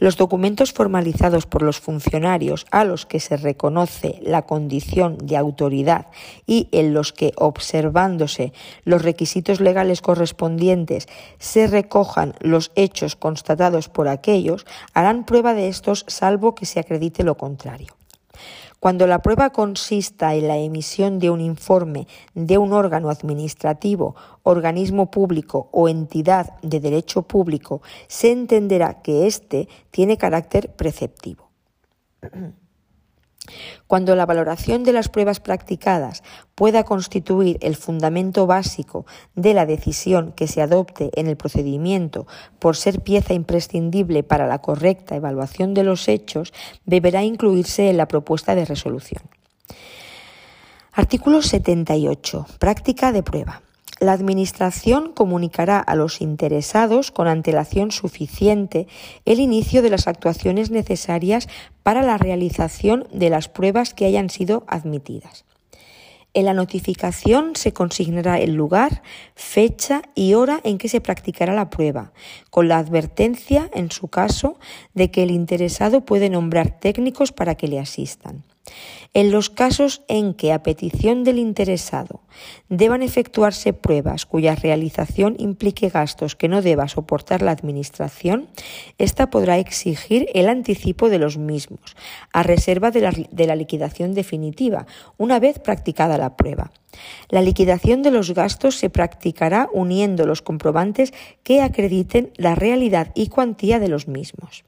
[0.00, 6.06] Los documentos formalizados por los funcionarios a los que se reconoce la condición de autoridad
[6.48, 8.52] y en los que, observándose
[8.84, 11.06] los requisitos legales correspondientes,
[11.38, 17.22] se recojan los hechos constatados por aquellos, harán prueba de estos salvo que se acredite
[17.22, 17.95] lo contrario.
[18.80, 25.10] Cuando la prueba consista en la emisión de un informe de un órgano administrativo, organismo
[25.10, 31.50] público o entidad de derecho público, se entenderá que éste tiene carácter preceptivo.
[33.86, 36.22] Cuando la valoración de las pruebas practicadas
[36.54, 42.26] pueda constituir el fundamento básico de la decisión que se adopte en el procedimiento
[42.58, 46.52] por ser pieza imprescindible para la correcta evaluación de los hechos,
[46.84, 49.22] deberá incluirse en la propuesta de resolución.
[50.92, 52.46] Artículo 78.
[52.58, 53.62] Práctica de prueba.
[53.98, 58.88] La Administración comunicará a los interesados con antelación suficiente
[59.24, 61.48] el inicio de las actuaciones necesarias
[61.82, 65.46] para la realización de las pruebas que hayan sido admitidas.
[66.34, 69.02] En la notificación se consignará el lugar,
[69.34, 72.12] fecha y hora en que se practicará la prueba,
[72.50, 74.58] con la advertencia, en su caso,
[74.92, 78.44] de que el interesado puede nombrar técnicos para que le asistan.
[79.14, 82.20] En los casos en que, a petición del interesado,
[82.68, 88.48] deban efectuarse pruebas cuya realización implique gastos que no deba soportar la Administración,
[88.98, 91.96] ésta podrá exigir el anticipo de los mismos,
[92.32, 96.70] a reserva de la, de la liquidación definitiva, una vez practicada la prueba.
[97.30, 103.28] La liquidación de los gastos se practicará uniendo los comprobantes que acrediten la realidad y
[103.28, 104.64] cuantía de los mismos.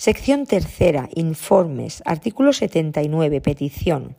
[0.00, 1.10] Sección tercera.
[1.14, 2.02] Informes.
[2.06, 3.42] Artículo 79.
[3.42, 4.16] Petición.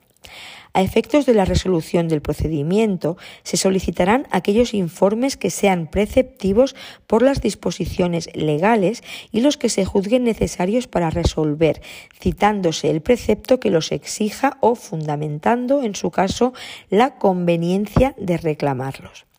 [0.74, 6.76] A efectos de la resolución del procedimiento, se solicitarán aquellos informes que sean preceptivos
[7.08, 9.02] por las disposiciones legales
[9.32, 11.82] y los que se juzguen necesarios para resolver,
[12.14, 16.54] citándose el precepto que los exija o fundamentando, en su caso,
[16.92, 19.31] la conveniencia de reclamarlos.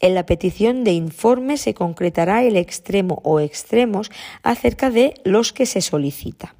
[0.00, 4.10] En la petición de informe se concretará el extremo o extremos
[4.42, 6.54] acerca de los que se solicita.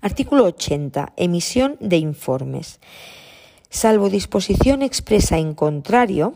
[0.00, 1.14] Artículo 80.
[1.16, 2.80] Emisión de informes.
[3.70, 6.34] Salvo disposición expresa en contrario,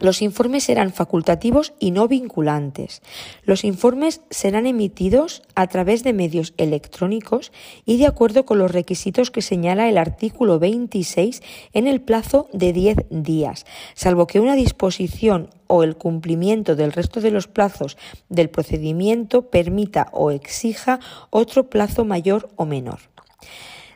[0.00, 3.00] los informes serán facultativos y no vinculantes.
[3.44, 7.52] Los informes serán emitidos a través de medios electrónicos
[7.84, 11.42] y de acuerdo con los requisitos que señala el artículo 26
[11.72, 17.20] en el plazo de 10 días, salvo que una disposición o el cumplimiento del resto
[17.20, 17.96] de los plazos
[18.28, 20.98] del procedimiento permita o exija
[21.30, 23.13] otro plazo mayor o menor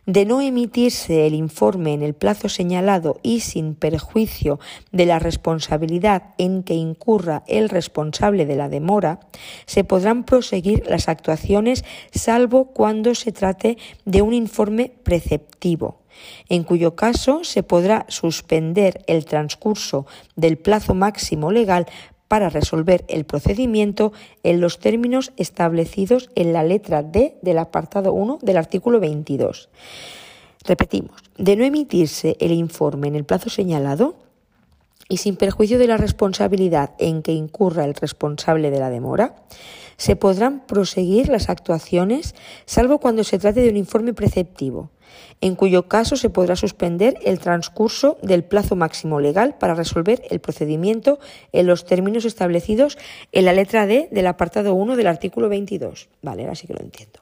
[0.09, 4.59] de no emitirse el informe en el plazo señalado y sin perjuicio
[4.91, 9.21] de la responsabilidad en que incurra el responsable de la demora,
[9.67, 16.01] se podrán proseguir las actuaciones salvo cuando se trate de un informe preceptivo
[16.49, 21.87] en cuyo caso se podrá suspender el transcurso del plazo máximo legal
[22.29, 24.13] para resolver el procedimiento
[24.43, 29.71] en los términos establecidos en la letra D del apartado 1 del artículo 22.
[30.65, 34.17] Repetimos, de no emitirse el informe en el plazo señalado
[35.09, 39.37] y sin perjuicio de la responsabilidad en que incurra el responsable de la demora,
[39.97, 42.35] se podrán proseguir las actuaciones
[42.67, 44.91] salvo cuando se trate de un informe preceptivo,
[45.41, 50.41] en cuyo caso se podrá suspender el transcurso del plazo máximo legal para resolver el
[50.41, 51.19] procedimiento
[51.53, 52.99] en los términos establecidos
[53.33, 56.09] en la letra D del apartado 1 del artículo 22.
[56.23, 57.21] Vale, ahora sí que lo entiendo.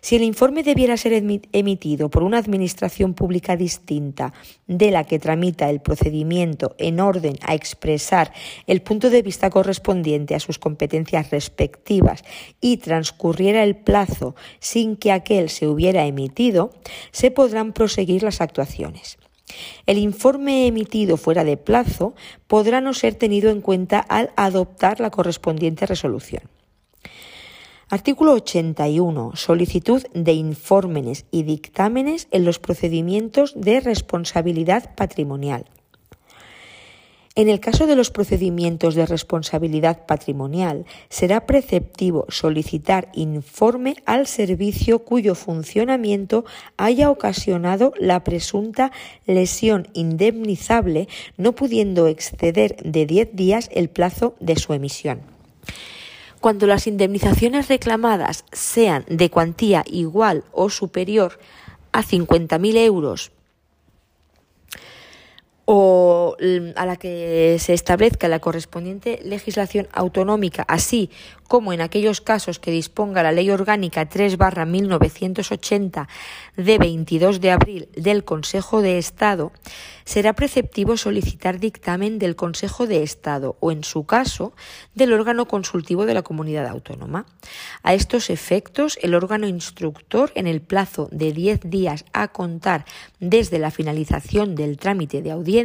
[0.00, 1.12] Si el informe debiera ser
[1.52, 4.32] emitido por una administración pública distinta
[4.66, 8.32] de la que tramita el procedimiento en orden a expresar
[8.66, 12.24] el punto de vista correspondiente a sus competencias respectivas
[12.60, 16.72] y transcurriera el plazo sin que aquel se hubiera emitido,
[17.10, 19.18] se podrán proseguir las actuaciones.
[19.86, 22.14] El informe emitido fuera de plazo
[22.46, 26.42] podrá no ser tenido en cuenta al adoptar la correspondiente resolución.
[27.92, 29.32] Artículo 81.
[29.34, 35.64] Solicitud de informes y dictámenes en los procedimientos de responsabilidad patrimonial.
[37.34, 45.00] En el caso de los procedimientos de responsabilidad patrimonial, será preceptivo solicitar informe al servicio
[45.00, 46.44] cuyo funcionamiento
[46.76, 48.92] haya ocasionado la presunta
[49.26, 55.29] lesión indemnizable, no pudiendo exceder de 10 días el plazo de su emisión.
[56.40, 61.38] Cuando las indemnizaciones reclamadas sean de cuantía igual o superior
[61.92, 63.32] a 50.000 euros
[65.72, 71.10] o mm, a la que se establezca la correspondiente legislación autonómica, así
[71.46, 76.08] como en aquellos casos que disponga la Ley Orgánica 3 1980
[76.56, 79.52] de 22 de abril del Consejo de Estado,
[80.04, 84.52] será preceptivo solicitar dictamen del Consejo de Estado o, en su caso,
[84.94, 87.26] del órgano consultivo de la comunidad autónoma.
[87.82, 92.84] A estos efectos, el órgano instructor, en el plazo de 10 días a contar
[93.20, 95.59] desde la finalización del trámite de audiencia,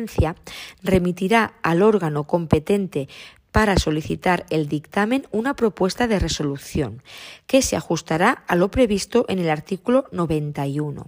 [0.83, 3.07] remitirá al órgano competente
[3.55, 7.01] para solicitar el dictamen una propuesta de resolución
[7.47, 11.07] que se ajustará a lo previsto en el artículo 91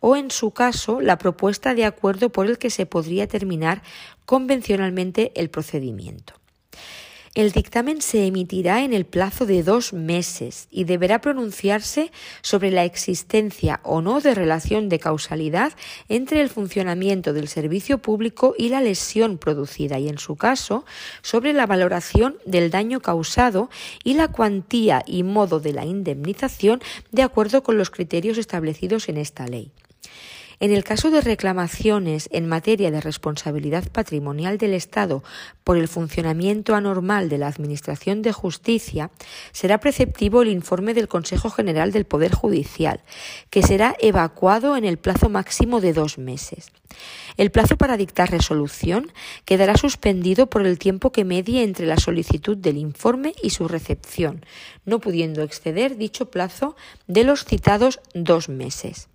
[0.00, 3.82] o en su caso la propuesta de acuerdo por el que se podría terminar
[4.26, 6.37] convencionalmente el procedimiento.
[7.34, 12.10] El dictamen se emitirá en el plazo de dos meses y deberá pronunciarse
[12.42, 15.72] sobre la existencia o no de relación de causalidad
[16.08, 20.84] entre el funcionamiento del servicio público y la lesión producida y, en su caso,
[21.22, 23.70] sobre la valoración del daño causado
[24.04, 26.80] y la cuantía y modo de la indemnización
[27.12, 29.70] de acuerdo con los criterios establecidos en esta ley.
[30.60, 35.22] En el caso de reclamaciones en materia de responsabilidad patrimonial del Estado
[35.62, 39.12] por el funcionamiento anormal de la Administración de Justicia,
[39.52, 43.04] será preceptivo el informe del Consejo General del Poder Judicial,
[43.50, 46.72] que será evacuado en el plazo máximo de dos meses.
[47.36, 49.12] El plazo para dictar resolución
[49.44, 54.44] quedará suspendido por el tiempo que medie entre la solicitud del informe y su recepción,
[54.84, 56.74] no pudiendo exceder dicho plazo
[57.06, 59.08] de los citados dos meses.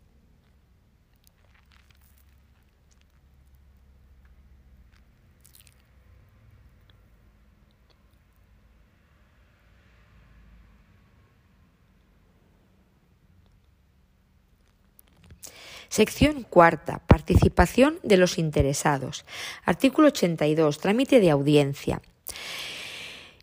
[15.94, 17.04] Sección cuarta.
[17.06, 19.26] Participación de los interesados.
[19.64, 20.80] Artículo 82.
[20.80, 22.02] Trámite de audiencia.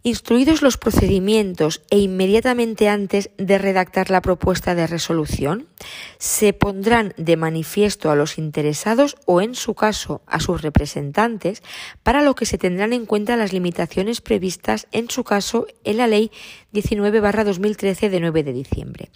[0.03, 5.69] Instruidos los procedimientos e inmediatamente antes de redactar la propuesta de resolución,
[6.17, 11.63] se pondrán de manifiesto a los interesados o, en su caso, a sus representantes,
[12.03, 16.07] para lo que se tendrán en cuenta las limitaciones previstas, en su caso, en la
[16.07, 16.31] Ley
[16.73, 19.11] 19-2013 de 9 de diciembre.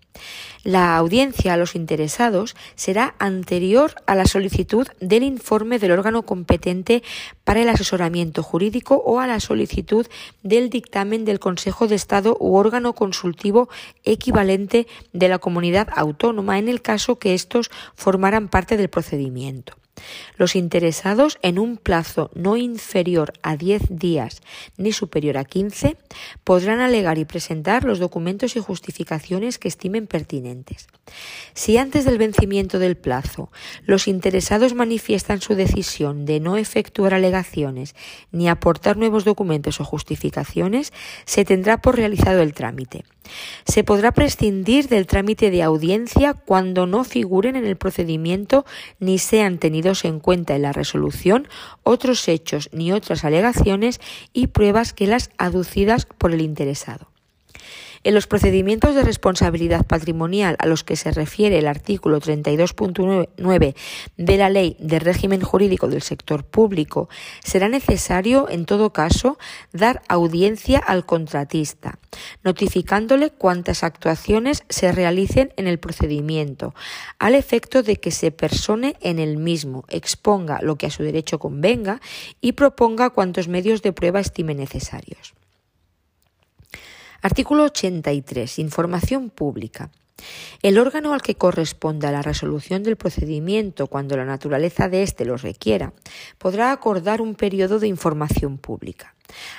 [0.64, 7.02] La audiencia a los interesados será anterior a la solicitud del informe del órgano competente
[7.44, 10.06] para el asesoramiento jurídico o a la solicitud
[10.42, 13.68] del dictamen del Consejo de Estado u órgano consultivo
[14.02, 19.76] equivalente de la comunidad autónoma en el caso que estos formaran parte del procedimiento.
[20.36, 24.42] Los interesados en un plazo no inferior a 10 días
[24.76, 25.96] ni superior a 15
[26.42, 30.88] podrán alegar y presentar los documentos y justificaciones que estimen pertinentes.
[31.54, 33.50] Si antes del vencimiento del plazo
[33.84, 37.94] los interesados manifiestan su decisión de no efectuar alegaciones
[38.32, 40.92] ni aportar nuevos documentos o justificaciones,
[41.24, 43.04] se tendrá por realizado el trámite.
[43.66, 48.64] Se podrá prescindir del trámite de audiencia cuando no figuren en el procedimiento
[48.98, 51.48] ni sean tenidos en cuenta en la resolución
[51.82, 54.00] otros hechos ni otras alegaciones
[54.32, 57.08] y pruebas que las aducidas por el interesado.
[58.04, 63.74] En los procedimientos de responsabilidad patrimonial a los que se refiere el artículo 32.9
[64.18, 67.08] de la Ley de Régimen Jurídico del Sector Público,
[67.42, 69.38] será necesario, en todo caso,
[69.72, 71.98] dar audiencia al contratista,
[72.42, 76.74] notificándole cuántas actuaciones se realicen en el procedimiento,
[77.18, 81.38] al efecto de que se persone en el mismo, exponga lo que a su derecho
[81.38, 82.02] convenga
[82.42, 85.32] y proponga cuantos medios de prueba estime necesarios.
[87.24, 88.58] Artículo 83.
[88.58, 89.90] Información pública.
[90.60, 95.38] El órgano al que corresponda la resolución del procedimiento cuando la naturaleza de éste lo
[95.38, 95.94] requiera
[96.36, 99.13] podrá acordar un periodo de información pública.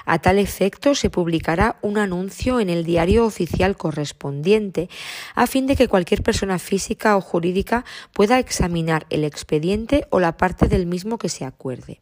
[0.06, 4.90] A tal efecto, se publicará un anuncio en el diario oficial correspondiente
[5.34, 10.38] a fin de que cualquier persona física o jurídica pueda examinar el expediente o la
[10.38, 12.00] parte del mismo que se acuerde.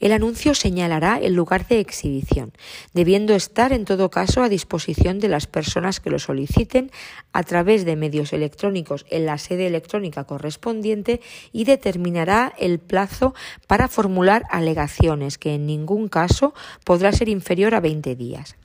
[0.00, 2.52] El anuncio señalará el lugar de exhibición,
[2.92, 6.92] debiendo estar en todo caso a disposición de las personas que lo soliciten
[7.32, 11.20] a través de medios electrónicos en la sede electrónica correspondiente
[11.52, 13.34] y determinará el plazo
[13.66, 16.54] para formular alegaciones que en ningún caso
[16.88, 18.56] podrá ser inferior a 20 días.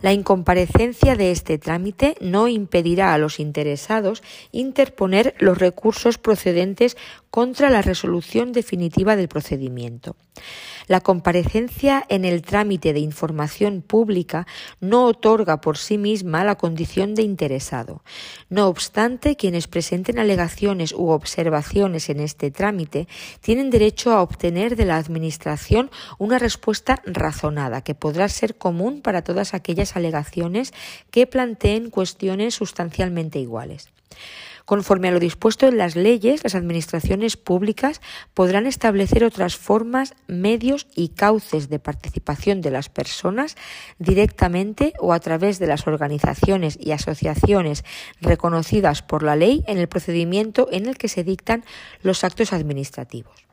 [0.00, 4.22] La incomparecencia de este trámite no impedirá a los interesados
[4.52, 6.96] interponer los recursos procedentes
[7.30, 10.16] contra la resolución definitiva del procedimiento.
[10.86, 14.46] La comparecencia en el trámite de información pública
[14.80, 18.02] no otorga por sí misma la condición de interesado.
[18.48, 23.06] No obstante, quienes presenten alegaciones u observaciones en este trámite
[23.42, 29.22] tienen derecho a obtener de la Administración una respuesta razonada, que podrá ser común para
[29.38, 30.74] todas aquellas alegaciones
[31.12, 33.88] que planteen cuestiones sustancialmente iguales.
[34.64, 38.00] Conforme a lo dispuesto en las leyes, las administraciones públicas
[38.34, 43.54] podrán establecer otras formas, medios y cauces de participación de las personas
[44.00, 47.84] directamente o a través de las organizaciones y asociaciones
[48.20, 51.64] reconocidas por la ley en el procedimiento en el que se dictan
[52.02, 53.46] los actos administrativos.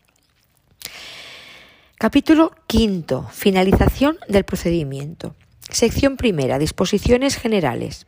[1.98, 3.26] Capítulo quinto.
[3.32, 5.34] Finalización del procedimiento.
[5.70, 6.60] Sección primera.
[6.60, 8.08] Disposiciones generales.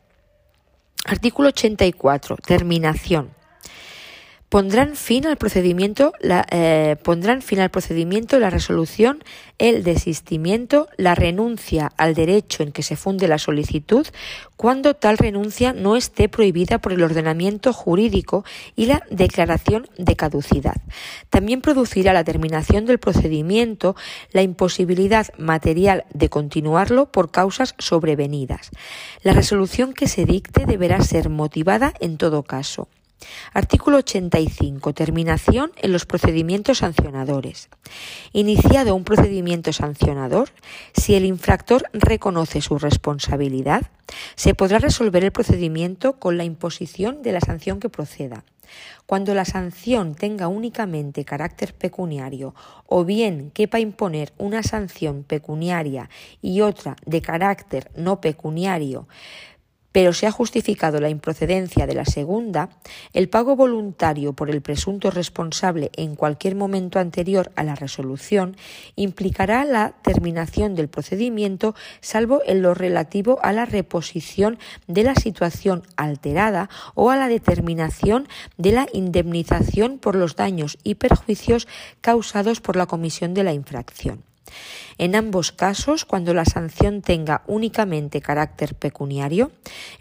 [1.04, 2.36] Artículo 84.
[2.36, 3.37] Terminación.
[4.48, 9.22] Pondrán fin al procedimiento, la, eh, pondrán fin al procedimiento la resolución,
[9.58, 14.06] el desistimiento, la renuncia al derecho en que se funde la solicitud,
[14.56, 20.76] cuando tal renuncia no esté prohibida por el ordenamiento jurídico y la declaración de caducidad.
[21.28, 23.96] También producirá la terminación del procedimiento
[24.32, 28.70] la imposibilidad material de continuarlo por causas sobrevenidas.
[29.22, 32.88] La resolución que se dicte deberá ser motivada en todo caso.
[33.52, 34.92] Artículo 85.
[34.92, 37.68] Terminación en los procedimientos sancionadores.
[38.32, 40.50] Iniciado un procedimiento sancionador,
[40.94, 43.90] si el infractor reconoce su responsabilidad,
[44.36, 48.44] se podrá resolver el procedimiento con la imposición de la sanción que proceda.
[49.06, 52.54] Cuando la sanción tenga únicamente carácter pecuniario
[52.86, 56.10] o bien quepa imponer una sanción pecuniaria
[56.42, 59.08] y otra de carácter no pecuniario,
[59.98, 62.68] pero se ha justificado la improcedencia de la segunda,
[63.12, 68.56] el pago voluntario por el presunto responsable en cualquier momento anterior a la resolución
[68.94, 75.82] implicará la terminación del procedimiento, salvo en lo relativo a la reposición de la situación
[75.96, 81.66] alterada o a la determinación de la indemnización por los daños y perjuicios
[82.02, 84.27] causados por la comisión de la infracción.
[84.98, 89.52] En ambos casos, cuando la sanción tenga únicamente carácter pecuniario,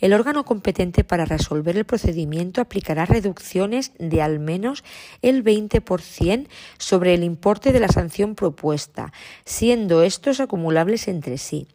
[0.01, 4.83] el órgano competente para resolver el procedimiento aplicará reducciones de al menos
[5.21, 9.13] el 20% sobre el importe de la sanción propuesta,
[9.45, 11.67] siendo estos acumulables entre sí.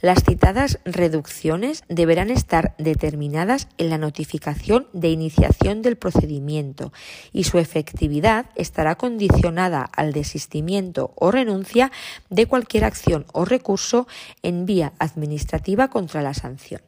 [0.00, 6.92] Las citadas reducciones deberán estar determinadas en la notificación de iniciación del procedimiento
[7.32, 11.90] y su efectividad estará condicionada al desistimiento o renuncia
[12.30, 14.06] de cualquier acción o recurso
[14.42, 16.82] en vía administrativa contra la sanción.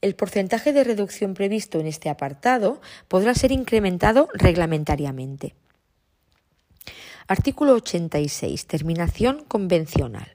[0.00, 5.54] El porcentaje de reducción previsto en este apartado podrá ser incrementado reglamentariamente.
[7.26, 8.66] Artículo 86.
[8.66, 10.34] Terminación convencional.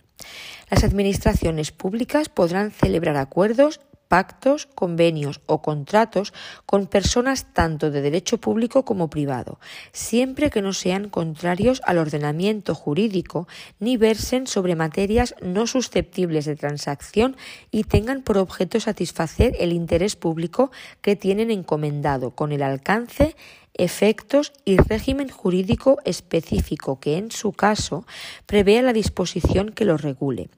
[0.70, 6.34] Las administraciones públicas podrán celebrar acuerdos pactos, convenios o contratos
[6.66, 9.60] con personas tanto de derecho público como privado,
[9.94, 13.48] siempre que no sean contrarios al ordenamiento jurídico
[13.80, 17.38] ni versen sobre materias no susceptibles de transacción
[17.72, 23.36] y tengan por objeto satisfacer el interés público que tienen encomendado con el alcance
[23.80, 28.06] efectos y régimen jurídico específico que en su caso
[28.46, 30.50] prevea la disposición que lo regule,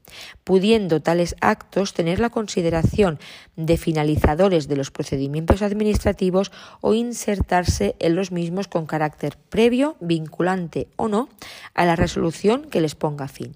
[0.44, 3.20] pudiendo tales actos tener la consideración
[3.56, 6.52] de finalizadores de los procedimientos administrativos
[6.82, 11.30] o insertarse en los mismos con carácter previo, vinculante o no,
[11.76, 13.56] a la resolución que les ponga fin.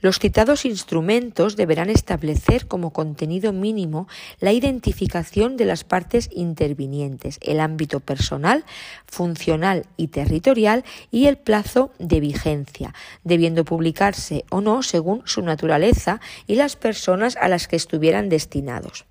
[0.00, 4.06] Los citados instrumentos deberán establecer como contenido mínimo
[4.38, 8.64] la identificación de las partes intervinientes, el ámbito personal,
[9.06, 12.94] funcional y territorial y el plazo de vigencia,
[13.24, 19.07] debiendo publicarse o no según su naturaleza y las personas a las que estuvieran destinados.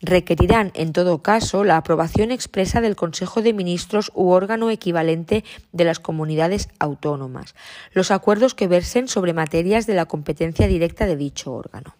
[0.00, 5.84] Requerirán, en todo caso, la aprobación expresa del Consejo de Ministros u órgano equivalente de
[5.84, 7.54] las comunidades autónomas,
[7.92, 11.94] los acuerdos que versen sobre materias de la competencia directa de dicho órgano.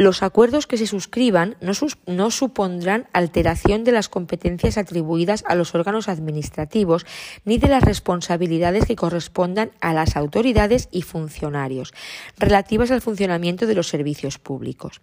[0.00, 6.08] Los acuerdos que se suscriban no, supondrán alteración de las competencias atribuidas a los órganos
[6.08, 7.04] administrativos
[7.44, 11.92] ni de las responsabilidades que correspondan a las autoridades y funcionarios
[12.38, 15.02] relativas al funcionamiento de los servicios públicos.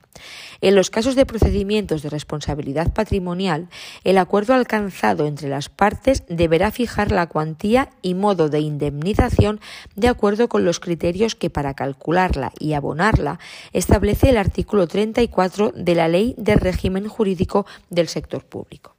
[0.62, 3.70] En los casos de procedimientos de responsabilidad patrimonial,
[4.04, 9.60] el acuerdo alcanzado entre las partes deberá fijar la cuantía y modo de indemnización
[9.96, 13.38] de acuerdo con los criterios que para calcularla y abonarla
[13.74, 18.96] establece el artículo 34 de la Ley de Régimen Jurídico del Sector Público.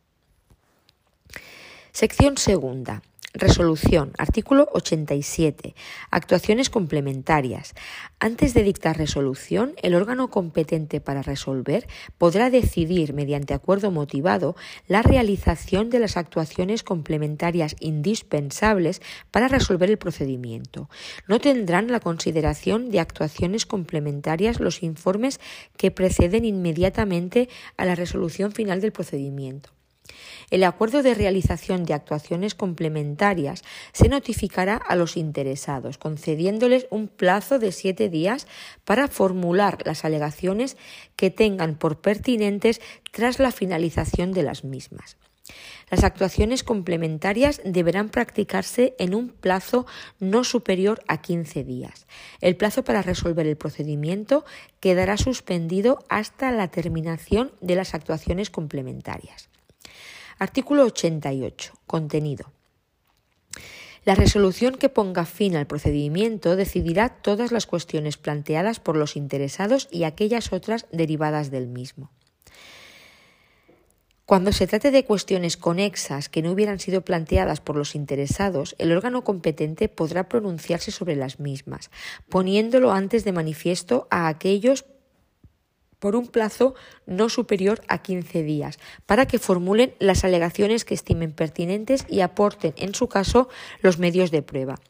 [1.93, 3.03] Sección segunda.
[3.35, 4.13] Resolución.
[4.17, 5.75] Artículo 87.
[6.11, 7.75] Actuaciones complementarias.
[8.21, 14.57] Antes de dictar resolución, el órgano competente para resolver podrá decidir, mediante acuerdo motivado,
[14.87, 20.89] la realización de las actuaciones complementarias indispensables para resolver el procedimiento.
[21.27, 25.39] No tendrán la consideración de actuaciones complementarias los informes
[25.77, 29.78] que preceden inmediatamente a la resolución final del procedimiento.
[30.51, 37.59] El acuerdo de realización de actuaciones complementarias se notificará a los interesados, concediéndoles un plazo
[37.59, 38.47] de siete días
[38.85, 40.77] para formular las alegaciones
[41.17, 42.81] que tengan por pertinentes
[43.13, 45.19] tras la finalización de las mismas.
[45.91, 49.87] Las actuaciones complementarias deberán practicarse en un plazo
[50.19, 52.07] no superior a 15 días.
[52.41, 54.45] El plazo para resolver el procedimiento
[54.81, 59.48] quedará suspendido hasta la terminación de las actuaciones complementarias.
[60.39, 61.73] Artículo 88.
[61.87, 62.53] Contenido.
[64.05, 69.89] La resolución que ponga fin al procedimiento decidirá todas las cuestiones planteadas por los interesados
[69.91, 72.13] y aquellas otras derivadas del mismo.
[74.27, 78.93] Cuando se trate de cuestiones conexas que no hubieran sido planteadas por los interesados, el
[78.93, 81.91] órgano competente podrá pronunciarse sobre las mismas,
[82.29, 84.85] poniéndolo antes de manifiesto a aquellos
[85.99, 86.75] por un plazo
[87.07, 92.75] no superior a 15 días, para que formulen las alegaciones que estimen pertinentes y aporten,
[92.77, 93.49] en su caso,
[93.83, 94.81] los medios de prueba.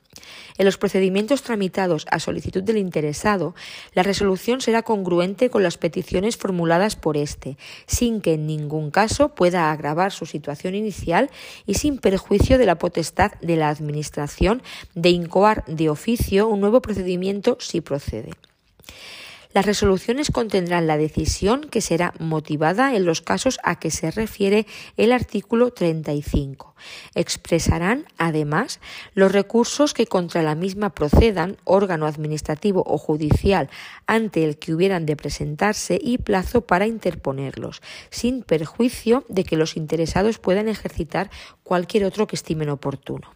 [0.56, 3.54] En los procedimientos tramitados a solicitud del interesado,
[3.92, 7.56] la resolución será congruente con las peticiones formuladas por éste,
[7.86, 11.30] sin que en ningún caso pueda agravar su situación inicial
[11.66, 14.62] y sin perjuicio de la potestad de la Administración
[14.94, 18.30] de incoar de oficio un nuevo procedimiento si procede.
[19.52, 24.66] Las resoluciones contendrán la decisión que será motivada en los casos a que se refiere
[24.98, 26.74] el artículo 35.
[27.14, 28.78] Expresarán, además,
[29.14, 33.70] los recursos que contra la misma procedan, órgano administrativo o judicial
[34.06, 37.80] ante el que hubieran de presentarse y plazo para interponerlos,
[38.10, 41.30] sin perjuicio de que los interesados puedan ejercitar
[41.62, 43.32] cualquier otro que estimen oportuno.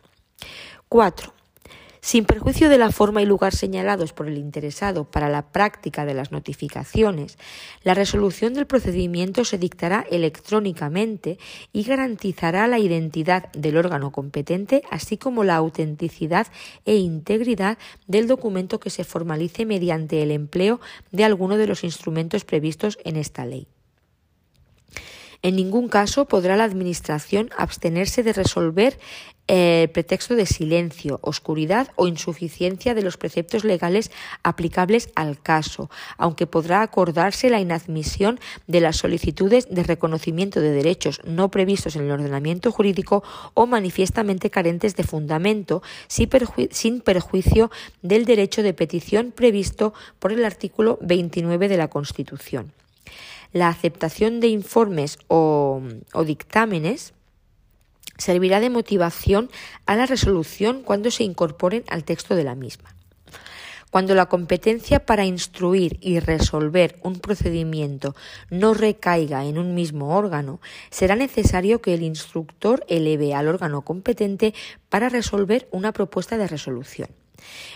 [0.89, 1.42] 4.
[2.05, 6.15] Sin perjuicio de la forma y lugar señalados por el interesado para la práctica de
[6.15, 7.39] las notificaciones,
[7.85, 11.39] la resolución del procedimiento se dictará electrónicamente
[11.73, 16.49] y garantizará la identidad del órgano competente, así como la autenticidad
[16.87, 17.79] e integridad
[18.09, 20.81] del documento que se formalice mediante el empleo
[21.13, 23.69] de alguno de los instrumentos previstos en esta ley.
[25.43, 28.99] En ningún caso podrá la Administración abstenerse de resolver
[29.49, 34.11] el pretexto de silencio, oscuridad o insuficiencia de los preceptos legales
[34.43, 41.21] aplicables al caso, aunque podrá acordarse la inadmisión de las solicitudes de reconocimiento de derechos
[41.25, 43.23] no previstos en el ordenamiento jurídico
[43.55, 47.71] o manifiestamente carentes de fundamento, sin perjuicio
[48.03, 52.73] del derecho de petición previsto por el artículo 29 de la Constitución.
[53.53, 55.83] La aceptación de informes o,
[56.25, 57.13] dictámenes
[58.19, 59.51] servirá de motivación
[59.87, 62.95] a la resolución cuando se incorporen al texto de la misma.
[63.93, 68.17] Cuando la competencia para instruir y resolver un procedimiento
[68.49, 74.55] no recaiga en un mismo órgano, será necesario que el instructor eleve al órgano competente
[74.89, 77.11] para resolver una propuesta de resolución.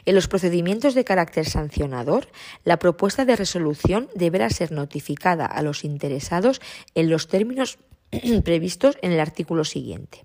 [0.07, 2.29] En los procedimientos de carácter sancionador,
[2.65, 6.63] la propuesta de resolución deberá ser notificada a los interesados
[6.95, 7.79] en los términos
[8.45, 10.25] previstos en el artículo siguiente.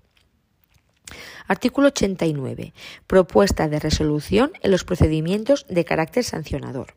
[1.46, 2.72] Artículo 89.
[3.06, 6.94] Propuesta de resolución en los procedimientos de carácter sancionador.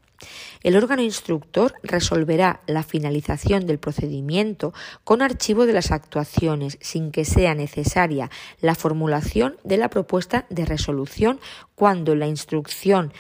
[0.64, 4.74] El órgano instructor resolverá la finalización del procedimiento
[5.04, 8.30] con archivo de las actuaciones sin que sea necesaria
[8.62, 11.40] la formulación de la propuesta de resolución
[11.76, 13.14] cuando la instrucción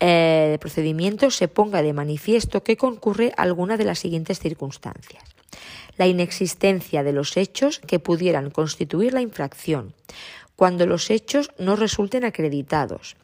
[0.00, 5.22] eh, procedimiento se ponga de manifiesto que concurre alguna de las siguientes circunstancias.
[6.00, 9.92] La inexistencia de los hechos que pudieran constituir la infracción,
[10.56, 13.16] cuando los hechos no resulten acreditados,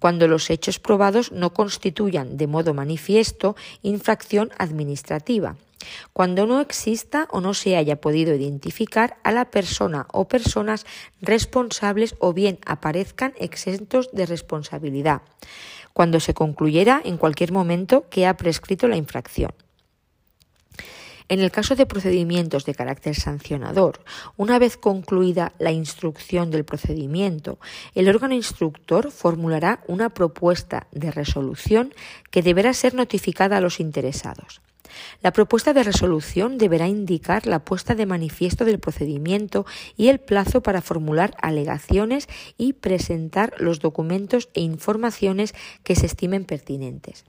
[0.00, 5.56] cuando los hechos probados no constituyan de modo manifiesto infracción administrativa,
[6.12, 10.84] cuando no exista o no se haya podido identificar a la persona o personas
[11.22, 15.22] responsables o bien aparezcan exentos de responsabilidad,
[15.92, 19.52] cuando se concluyera en cualquier momento que ha prescrito la infracción.
[21.28, 24.00] En el caso de procedimientos de carácter sancionador,
[24.36, 27.58] una vez concluida la instrucción del procedimiento,
[27.96, 31.92] el órgano instructor formulará una propuesta de resolución
[32.30, 34.60] que deberá ser notificada a los interesados.
[35.20, 39.66] La propuesta de resolución deberá indicar la puesta de manifiesto del procedimiento
[39.96, 46.44] y el plazo para formular alegaciones y presentar los documentos e informaciones que se estimen
[46.44, 47.24] pertinentes.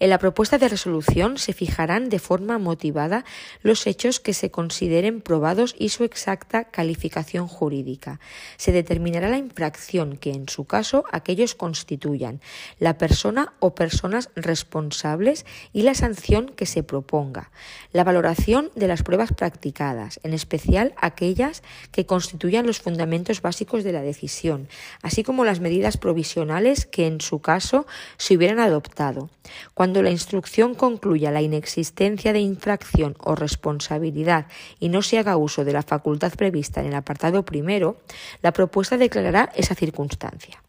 [0.00, 3.24] En la propuesta de resolución se fijarán de forma motivada
[3.62, 8.20] los hechos que se consideren probados y su exacta calificación jurídica.
[8.58, 12.40] Se determinará la infracción que, en su caso, aquellos constituyan,
[12.78, 17.50] la persona o personas responsables y la sanción que se proponga.
[17.92, 23.92] La valoración de las pruebas practicadas, en especial aquellas que constituyan los fundamentos básicos de
[23.92, 24.68] la decisión,
[25.02, 27.84] así como las medidas provisionales que, en su caso,
[28.16, 29.28] se hubieran adoptado.
[29.74, 34.46] Cuando la instrucción concluya la inexistencia de infracción o responsabilidad
[34.78, 37.96] y no se haga uso de la facultad prevista en el apartado primero,
[38.42, 40.62] la propuesta declarará esa circunstancia.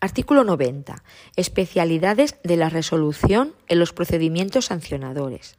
[0.00, 1.02] Artículo 90.
[1.36, 5.56] Especialidades de la resolución en los procedimientos sancionadores.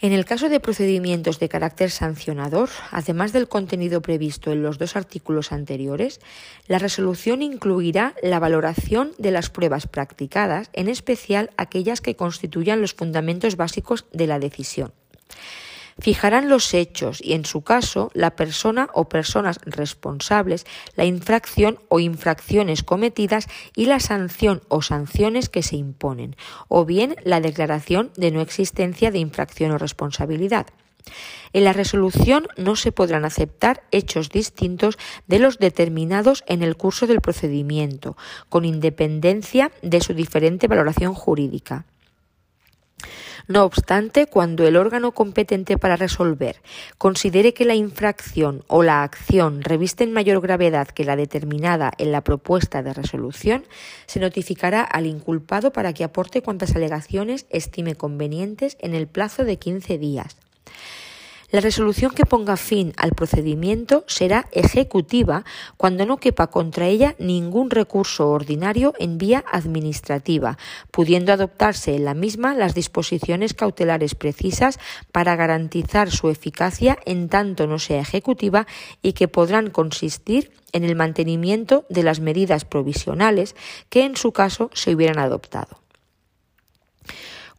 [0.00, 4.96] En el caso de procedimientos de carácter sancionador, además del contenido previsto en los dos
[4.96, 6.20] artículos anteriores,
[6.66, 12.94] la resolución incluirá la valoración de las pruebas practicadas, en especial aquellas que constituyan los
[12.94, 14.92] fundamentos básicos de la decisión
[15.98, 20.66] fijarán los hechos y, en su caso, la persona o personas responsables,
[20.96, 26.36] la infracción o infracciones cometidas y la sanción o sanciones que se imponen,
[26.68, 30.66] o bien la declaración de no existencia de infracción o responsabilidad.
[31.52, 37.06] En la resolución no se podrán aceptar hechos distintos de los determinados en el curso
[37.06, 38.16] del procedimiento,
[38.48, 41.84] con independencia de su diferente valoración jurídica.
[43.46, 46.56] No obstante, cuando el órgano competente para resolver
[46.98, 52.22] considere que la infracción o la acción revisten mayor gravedad que la determinada en la
[52.22, 53.64] propuesta de resolución,
[54.06, 59.58] se notificará al inculpado para que aporte cuantas alegaciones estime convenientes en el plazo de
[59.58, 60.36] 15 días.
[61.50, 65.44] La resolución que ponga fin al procedimiento será ejecutiva
[65.76, 70.58] cuando no quepa contra ella ningún recurso ordinario en vía administrativa,
[70.90, 74.78] pudiendo adoptarse en la misma las disposiciones cautelares precisas
[75.12, 78.66] para garantizar su eficacia en tanto no sea ejecutiva
[79.02, 83.54] y que podrán consistir en el mantenimiento de las medidas provisionales
[83.90, 85.83] que en su caso se hubieran adoptado.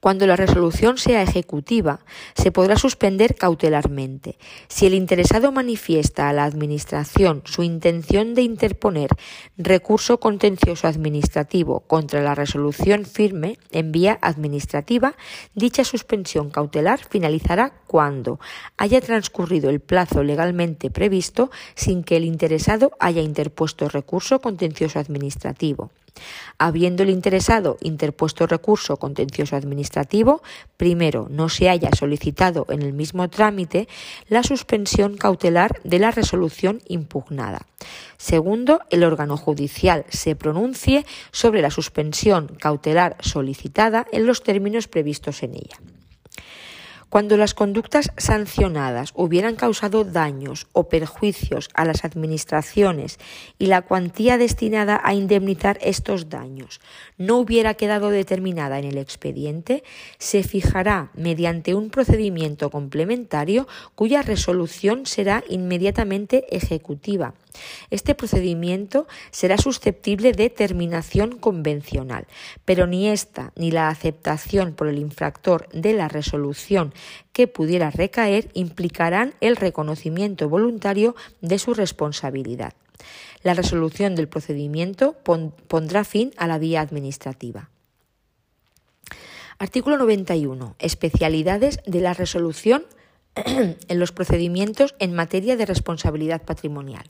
[0.05, 2.01] Cuando la resolución sea ejecutiva,
[2.35, 4.37] se podrá suspender cautelarmente.
[4.67, 9.09] Si el interesado manifiesta a la Administración su intención de interponer
[9.57, 15.15] recurso contencioso administrativo contra la resolución firme en vía administrativa,
[15.55, 18.39] dicha suspensión cautelar finalizará cuando
[18.77, 25.89] haya transcurrido el plazo legalmente previsto sin que el interesado haya interpuesto recurso contencioso administrativo.
[26.57, 30.41] Habiendo el interesado interpuesto recurso contencioso administrativo,
[30.77, 33.87] primero no se haya solicitado en el mismo trámite
[34.29, 37.65] la suspensión cautelar de la resolución impugnada.
[38.17, 45.43] Segundo, el órgano judicial se pronuncie sobre la suspensión cautelar solicitada en los términos previstos
[45.43, 45.77] en ella.
[47.15, 53.19] Cuando las conductas sancionadas hubieran causado daños o perjuicios a las administraciones
[53.57, 56.81] y la cuantía destinada a indemnizar estos daños
[57.17, 59.85] no hubiera quedado determinada en el expediente,
[60.17, 63.65] se fijará mediante un procedimiento complementario
[63.95, 67.33] cuya resolución será inmediatamente ejecutiva.
[67.89, 72.27] Este procedimiento será susceptible de terminación convencional,
[72.65, 76.93] pero ni esta ni la aceptación por el infractor de la resolución
[77.33, 82.73] que pudiera recaer implicarán el reconocimiento voluntario de su responsabilidad.
[83.43, 85.15] La resolución del procedimiento
[85.67, 87.69] pondrá fin a la vía administrativa.
[89.57, 90.75] Artículo 91.
[90.79, 92.85] Especialidades de la resolución
[93.35, 97.09] en los procedimientos en materia de responsabilidad patrimonial.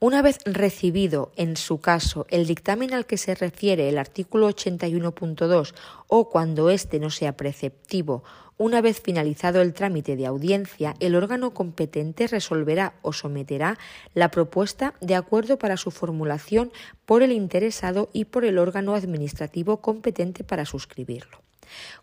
[0.00, 5.74] Una vez recibido, en su caso, el dictamen al que se refiere el artículo 81.2
[6.08, 8.24] o cuando éste no sea preceptivo,
[8.56, 13.78] una vez finalizado el trámite de audiencia, el órgano competente resolverá o someterá
[14.14, 16.72] la propuesta de acuerdo para su formulación
[17.04, 21.43] por el interesado y por el órgano administrativo competente para suscribirlo.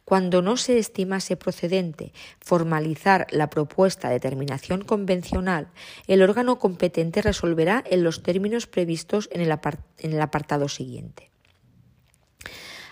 [0.06, 5.70] Cuando no se estimase procedente formalizar la propuesta de terminación convencional,
[6.08, 11.30] el órgano competente resolverá en los términos previstos en el, apartado siguiente.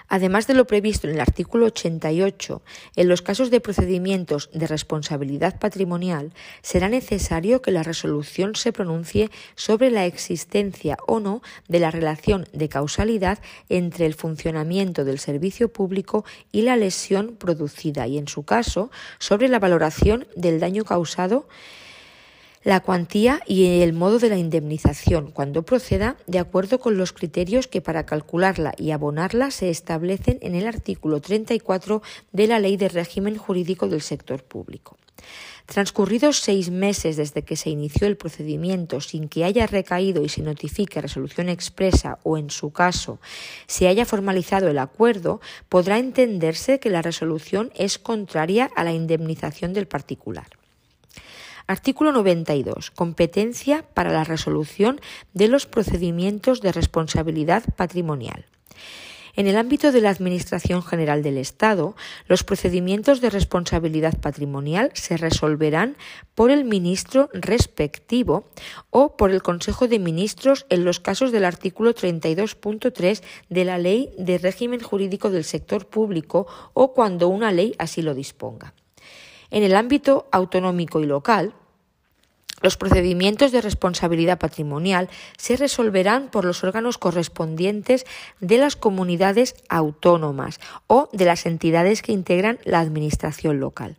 [0.10, 2.64] Además de lo previsto en el artículo 88,
[2.95, 6.34] en los casos de procedimientos de responsabilidad patrimonial
[6.64, 12.48] será necesario que la resolución se pronuncie sobre la existencia o no de la relación
[12.53, 13.38] de causalidad
[13.69, 19.48] entre el funcionamiento del servicio público y la lesión producida y, en su caso, sobre
[19.48, 21.48] la valoración del daño causado
[22.64, 27.68] la cuantía y el modo de la indemnización, cuando proceda, de acuerdo con los criterios
[27.68, 32.02] que para calcularla y abonarla se establecen en el artículo 34
[32.34, 34.98] de la Ley de Régimen Jurídico del Sector Público.
[35.65, 40.41] Transcurridos seis meses desde que se inició el procedimiento sin que haya recaído y se
[40.41, 43.19] notifique resolución expresa o, en su caso,
[43.68, 49.73] se haya formalizado el acuerdo, podrá entenderse que la resolución es contraria a la indemnización
[49.73, 50.59] del particular.
[51.69, 52.89] Artículo 92.
[52.89, 54.99] Competencia para la resolución
[55.35, 58.47] de los procedimientos de responsabilidad patrimonial.
[59.35, 65.15] En el ámbito de la Administración General del Estado, los procedimientos de responsabilidad patrimonial se
[65.15, 65.95] resolverán
[66.33, 68.49] por el ministro respectivo
[68.89, 74.09] o por el Consejo de Ministros en los casos del artículo 32.3 de la Ley
[74.17, 78.73] de Régimen Jurídico del Sector Público o cuando una ley así lo disponga.
[79.51, 81.53] En el ámbito autonómico y local,
[82.61, 88.06] los procedimientos de responsabilidad patrimonial se resolverán por los órganos correspondientes
[88.40, 93.98] de las comunidades autónomas o de las entidades que integran la Administración local.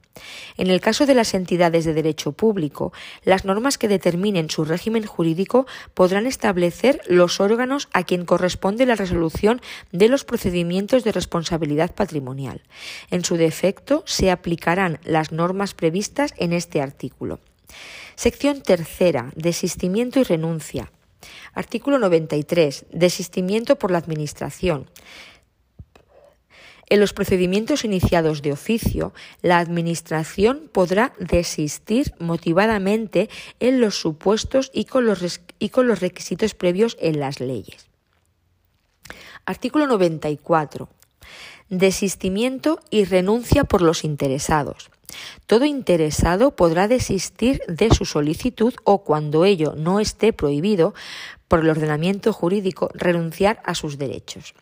[0.57, 2.93] En el caso de las entidades de derecho público,
[3.25, 8.97] las normas que determinen su régimen jurídico podrán establecer los órganos a quien corresponde la
[8.97, 9.61] resolución
[9.93, 12.63] de los procedimientos de responsabilidad patrimonial.
[13.11, 17.41] En su defecto, se aplicarán las normas previstas en este artículo.
[18.21, 19.33] Sección tercera.
[19.35, 20.93] Desistimiento y renuncia.
[21.55, 22.85] Artículo 93.
[22.93, 24.91] Desistimiento por la Administración.
[26.91, 34.85] En los procedimientos iniciados de oficio, la Administración podrá desistir motivadamente en los supuestos y
[34.85, 37.89] con los, y con los requisitos previos en las leyes.
[39.47, 40.91] Artículo 94.
[41.71, 44.91] Desistimiento y renuncia por los interesados.
[45.47, 50.95] Todo interesado podrá desistir de su solicitud o, cuando ello no esté prohibido,
[51.47, 54.55] por el ordenamiento jurídico renunciar a sus derechos.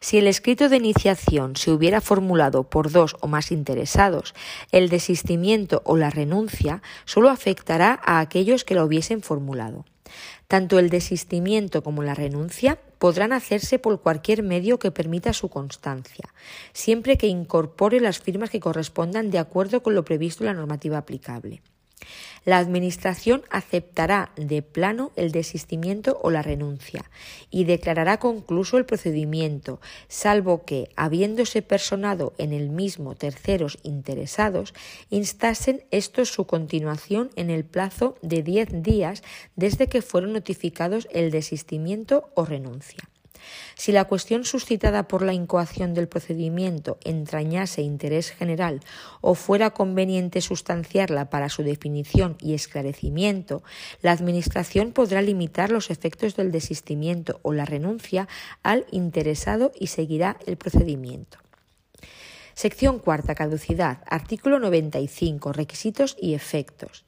[0.00, 4.34] Si el escrito de iniciación se hubiera formulado por dos o más interesados,
[4.72, 9.84] el desistimiento o la renuncia solo afectará a aquellos que lo hubiesen formulado.
[10.48, 16.32] Tanto el desistimiento como la renuncia podrán hacerse por cualquier medio que permita su constancia,
[16.72, 20.98] siempre que incorpore las firmas que correspondan de acuerdo con lo previsto en la normativa
[20.98, 21.62] aplicable.
[22.44, 27.10] La Administración aceptará de plano el desistimiento o la renuncia
[27.50, 34.74] y declarará concluso el procedimiento, salvo que, habiéndose personado en el mismo terceros interesados,
[35.10, 39.24] instasen estos su continuación en el plazo de diez días
[39.56, 43.08] desde que fueron notificados el desistimiento o renuncia.
[43.78, 48.80] Si la cuestión suscitada por la incoación del procedimiento entrañase interés general
[49.20, 53.62] o fuera conveniente sustanciarla para su definición y esclarecimiento,
[54.00, 58.28] la Administración podrá limitar los efectos del desistimiento o la renuncia
[58.62, 61.45] al interesado y seguirá el procedimiento.
[62.56, 63.34] Sección cuarta.
[63.34, 63.98] Caducidad.
[64.06, 65.52] Artículo 95.
[65.52, 67.04] Requisitos y efectos.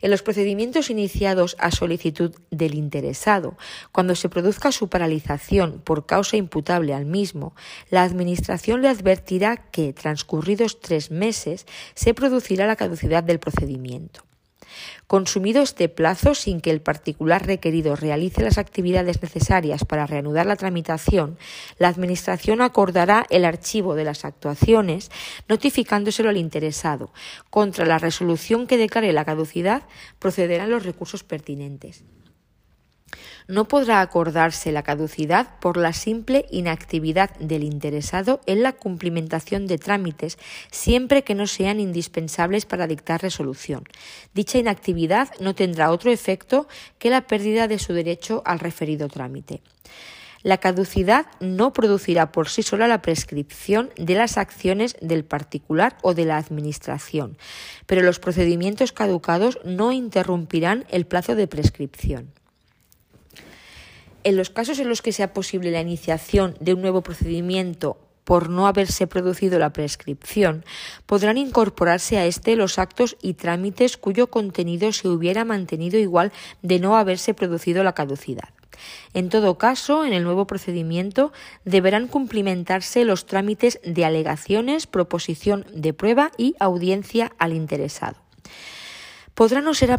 [0.00, 3.58] En los procedimientos iniciados a solicitud del interesado,
[3.92, 7.54] cuando se produzca su paralización por causa imputable al mismo,
[7.90, 14.24] la Administración le advertirá que, transcurridos tres meses, se producirá la caducidad del procedimiento.
[15.06, 20.56] Consumido este plazo sin que el particular requerido realice las actividades necesarias para reanudar la
[20.56, 21.38] tramitación,
[21.78, 25.10] la Administración acordará el archivo de las actuaciones
[25.48, 27.12] notificándoselo al interesado.
[27.50, 29.82] Contra la resolución que declare la caducidad
[30.18, 32.04] procederán los recursos pertinentes.
[33.48, 39.78] No podrá acordarse la caducidad por la simple inactividad del interesado en la cumplimentación de
[39.78, 40.38] trámites,
[40.70, 43.84] siempre que no sean indispensables para dictar resolución.
[44.34, 46.68] Dicha inactividad no tendrá otro efecto
[46.98, 49.62] que la pérdida de su derecho al referido trámite.
[50.42, 56.14] La caducidad no producirá por sí sola la prescripción de las acciones del particular o
[56.14, 57.36] de la Administración,
[57.86, 62.30] pero los procedimientos caducados no interrumpirán el plazo de prescripción.
[64.26, 68.50] En los casos en los que sea posible la iniciación de un nuevo procedimiento por
[68.50, 70.64] no haberse producido la prescripción,
[71.06, 76.80] podrán incorporarse a este los actos y trámites cuyo contenido se hubiera mantenido igual de
[76.80, 78.48] no haberse producido la caducidad.
[79.14, 81.32] En todo caso, en el nuevo procedimiento
[81.64, 88.16] deberán cumplimentarse los trámites de alegaciones, proposición de prueba y audiencia al interesado.
[89.36, 89.92] Podrá no ser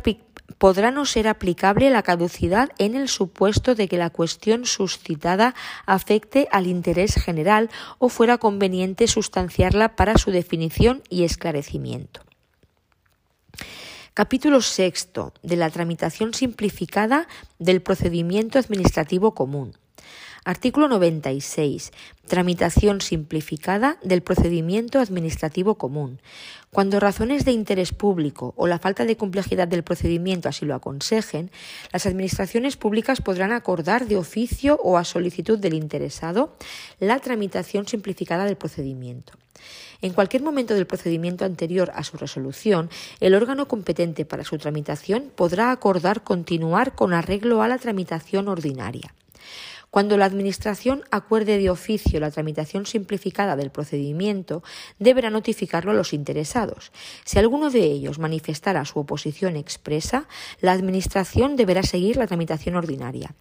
[0.58, 5.56] podrá no ser aplicable la caducidad en el supuesto de que la cuestión suscitada
[5.86, 7.70] afecte al interés general
[8.00, 12.22] o fuera conveniente sustanciarla para su definición y esclarecimiento.
[14.14, 17.28] Capítulo sexto de la tramitación simplificada
[17.60, 19.78] del procedimiento administrativo común.
[20.48, 21.92] Artículo 96.
[22.26, 26.22] Tramitación simplificada del procedimiento administrativo común.
[26.72, 31.52] Cuando razones de interés público o la falta de complejidad del procedimiento así lo aconsejen,
[31.92, 36.56] las administraciones públicas podrán acordar de oficio o a solicitud del interesado
[37.02, 39.34] la tramitación simplificada del procedimiento.
[40.02, 45.30] En cualquier momento del procedimiento anterior a su resolución, el órgano competente para su tramitación
[45.36, 49.14] podrá acordar continuar con arreglo a la tramitación ordinaria.
[49.98, 54.62] Cuando la Administración acuerde de oficio la tramitación simplificada del procedimiento,
[55.00, 56.92] deberá notificarlo a los interesados.
[57.26, 60.28] Si alguno de ellos manifestara su oposición expresa,
[60.62, 63.34] la Administración deberá seguir la tramitación ordinaria.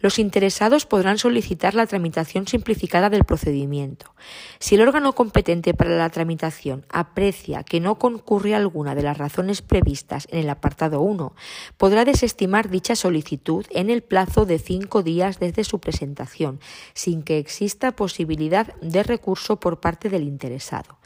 [0.00, 4.14] Los interesados podrán solicitar la tramitación simplificada del procedimiento.
[4.58, 9.62] Si el órgano competente para la tramitación aprecia que no concurre alguna de las razones
[9.62, 11.34] previstas en el apartado 1,
[11.76, 16.60] podrá desestimar dicha solicitud en el plazo de cinco días desde su presentación,
[16.94, 20.98] sin que exista posibilidad de recurso por parte del interesado.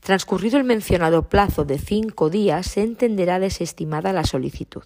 [0.00, 4.84] Transcurrido el mencionado plazo de cinco días, se entenderá desestimada la solicitud.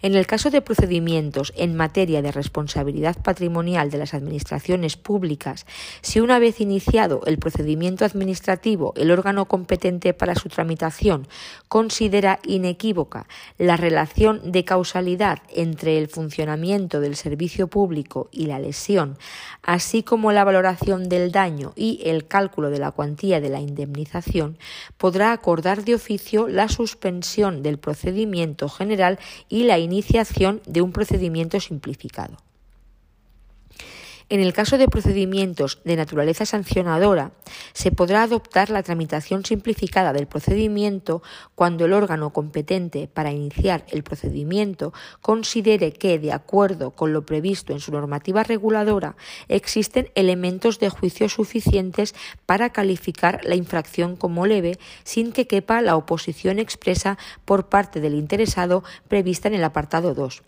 [0.00, 5.66] En el caso de procedimientos en materia de responsabilidad patrimonial de las administraciones públicas,
[6.02, 11.26] si una vez iniciado el procedimiento administrativo el órgano competente para su tramitación
[11.66, 13.26] considera inequívoca
[13.58, 19.18] la relación de causalidad entre el funcionamiento del servicio público y la lesión,
[19.62, 24.58] así como la valoración del daño y el cálculo de la cuantía de la indemnización,
[24.96, 29.18] podrá acordar de oficio la suspensión del procedimiento general
[29.48, 32.36] y la iniciación de un procedimiento simplificado.
[34.30, 37.32] En el caso de procedimientos de naturaleza sancionadora,
[37.72, 41.22] se podrá adoptar la tramitación simplificada del procedimiento
[41.54, 44.92] cuando el órgano competente para iniciar el procedimiento
[45.22, 49.16] considere que, de acuerdo con lo previsto en su normativa reguladora,
[49.48, 52.14] existen elementos de juicio suficientes
[52.44, 58.14] para calificar la infracción como leve sin que quepa la oposición expresa por parte del
[58.14, 60.42] interesado prevista en el apartado 2.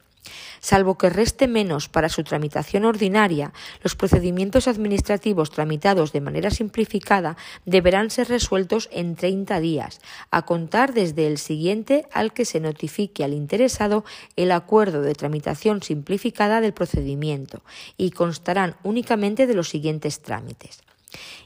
[0.61, 3.53] Salvo que reste menos para su tramitación ordinaria,
[3.83, 10.93] los procedimientos administrativos tramitados de manera simplificada deberán ser resueltos en 30 días, a contar
[10.93, 14.05] desde el siguiente al que se notifique al interesado
[14.37, 17.63] el acuerdo de tramitación simplificada del procedimiento
[17.97, 20.83] y constarán únicamente de los siguientes trámites.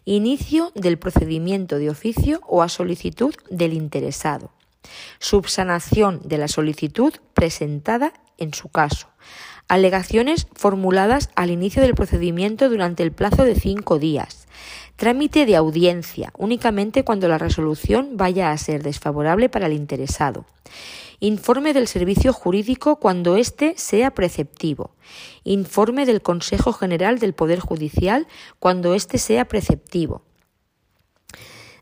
[0.04, 4.50] Inicio del procedimiento de oficio o a solicitud del interesado.
[5.18, 9.08] Subsanación de la solicitud presentada en su caso.
[9.68, 14.46] Alegaciones formuladas al inicio del procedimiento durante el plazo de cinco días.
[14.96, 20.44] Trámite de audiencia, únicamente cuando la resolución vaya a ser desfavorable para el interesado.
[21.20, 24.94] Informe del servicio jurídico cuando éste sea preceptivo.
[25.42, 28.26] Informe del Consejo General del Poder Judicial
[28.58, 30.22] cuando éste sea preceptivo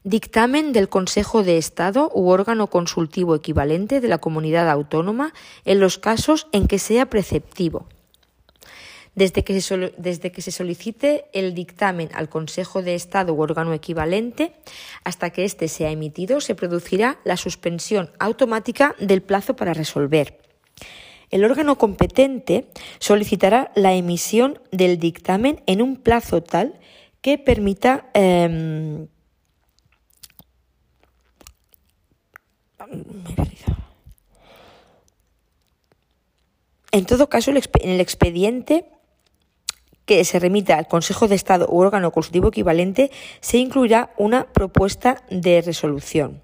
[0.05, 5.33] Dictamen del Consejo de Estado u órgano consultivo equivalente de la comunidad autónoma
[5.65, 7.87] en los casos en que sea preceptivo.
[9.15, 13.75] Desde que, se, desde que se solicite el dictamen al Consejo de Estado u órgano
[13.75, 14.55] equivalente
[15.05, 20.41] hasta que éste sea emitido, se producirá la suspensión automática del plazo para resolver.
[21.31, 22.67] El órgano competente
[22.99, 26.81] solicitará la emisión del dictamen en un plazo tal
[27.21, 29.07] que permita em,
[36.93, 37.57] En todo caso, en
[37.91, 38.85] el expediente
[40.05, 43.11] que se remita al Consejo de Estado u órgano consultivo equivalente,
[43.41, 46.43] se incluirá una propuesta de resolución.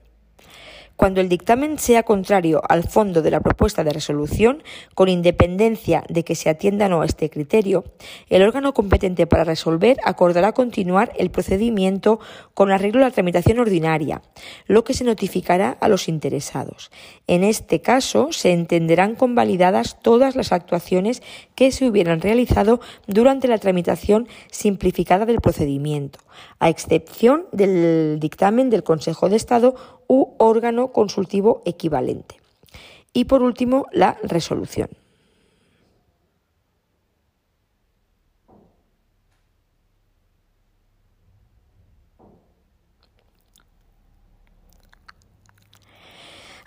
[0.98, 4.64] Cuando el dictamen sea contrario al fondo de la propuesta de resolución,
[4.96, 7.84] con independencia de que se atienda o no a este criterio,
[8.28, 12.18] el órgano competente para resolver acordará continuar el procedimiento
[12.52, 14.22] con arreglo a la tramitación ordinaria,
[14.66, 16.90] lo que se notificará a los interesados.
[17.28, 21.22] En este caso, se entenderán convalidadas todas las actuaciones
[21.54, 26.18] que se hubieran realizado durante la tramitación simplificada del procedimiento,
[26.58, 32.40] a excepción del dictamen del Consejo de Estado u órgano consultivo equivalente.
[33.12, 34.88] Y por último, la resolución.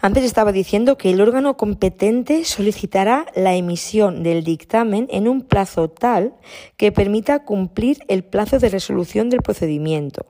[0.03, 5.91] Antes estaba diciendo que el órgano competente solicitará la emisión del dictamen en un plazo
[5.91, 6.33] tal
[6.75, 10.25] que permita cumplir el plazo de resolución del procedimiento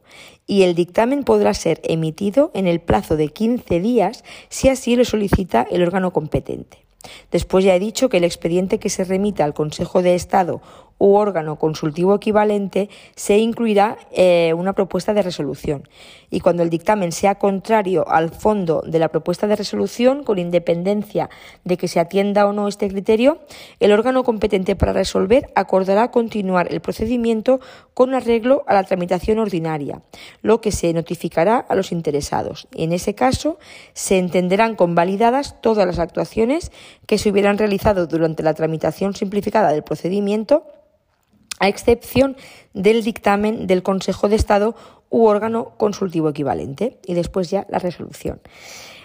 [0.45, 5.06] y el dictamen podrá ser emitido en el plazo de 15 días si así lo
[5.06, 6.85] solicita el órgano competente.
[7.31, 10.61] Después ya he dicho que el expediente que se remita al Consejo de Estado
[11.02, 15.90] u órgano consultivo equivalente se incluirá eh, una propuesta de resolución.
[16.30, 21.32] Y cuando el dictamen sea contrario al fondo de la propuesta de resolución, con independencia
[21.64, 23.40] de que se atienda o no este criterio,
[23.80, 27.60] el órgano competente para resolver acordará continuar el procedimiento
[27.95, 30.03] con arreglo a la tramitación ordinaria,
[30.44, 32.68] lo que se notificará a los interesados.
[32.76, 33.57] En ese caso,
[33.94, 36.72] se entenderán convalidadas todas las actuaciones
[37.07, 40.64] que se hubieran realizado durante la tramitación simplificada del procedimiento
[41.61, 42.35] a excepción
[42.73, 44.75] del dictamen del Consejo de Estado
[45.09, 48.41] u órgano consultivo equivalente y después ya la resolución.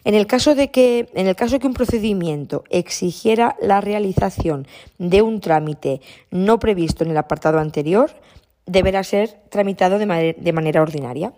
[0.04, 4.66] En el caso de que en el caso que un procedimiento exigiera la realización
[4.98, 6.00] de un trámite
[6.30, 8.10] no previsto en el apartado anterior,
[8.64, 11.34] deberá ser tramitado de, de manera ordinaria.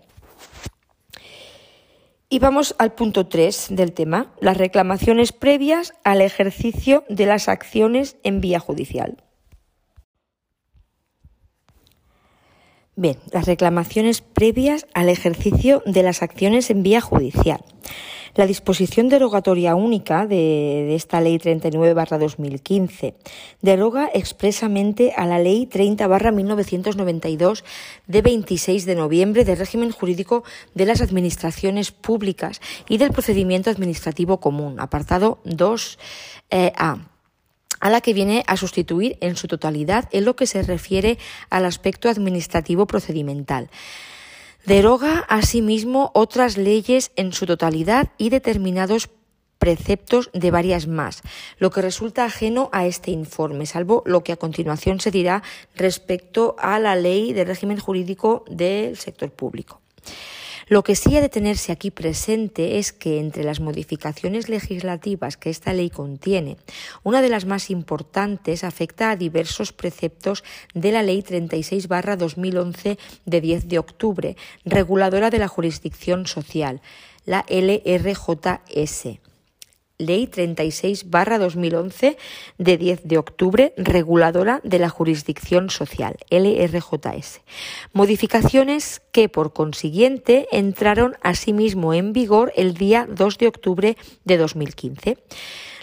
[2.28, 8.18] Y vamos al punto 3 del tema, las reclamaciones previas al ejercicio de las acciones
[8.22, 9.24] en vía judicial.
[13.00, 17.60] Bien, las reclamaciones previas al ejercicio de las acciones en vía judicial.
[18.34, 23.14] La disposición derogatoria única de, esta Ley 39-2015
[23.62, 27.62] deroga expresamente a la Ley 30-1992
[28.08, 30.42] de 26 de noviembre del régimen jurídico
[30.74, 37.17] de las administraciones públicas y del procedimiento administrativo común, apartado 2A.
[37.80, 41.18] A la que viene a sustituir en su totalidad en lo que se refiere
[41.50, 43.70] al aspecto administrativo procedimental.
[44.64, 49.08] Deroga asimismo otras leyes en su totalidad y determinados
[49.58, 51.22] preceptos de varias más,
[51.58, 55.42] lo que resulta ajeno a este informe, salvo lo que a continuación se dirá
[55.74, 59.80] respecto a la ley de régimen jurídico del sector público.
[60.68, 65.48] Lo que sí ha de tenerse aquí presente es que entre las modificaciones legislativas que
[65.48, 66.58] esta ley contiene,
[67.02, 73.40] una de las más importantes afecta a diversos preceptos de la Ley 36 2011 de
[73.40, 74.36] 10 de octubre,
[74.66, 76.82] reguladora de la jurisdicción social,
[77.24, 79.27] la LRJS
[79.98, 82.16] Ley 36-2011
[82.56, 87.40] de 10 de octubre, reguladora de la jurisdicción social, LRJS.
[87.92, 95.18] Modificaciones que, por consiguiente, entraron asimismo en vigor el día 2 de octubre de 2015.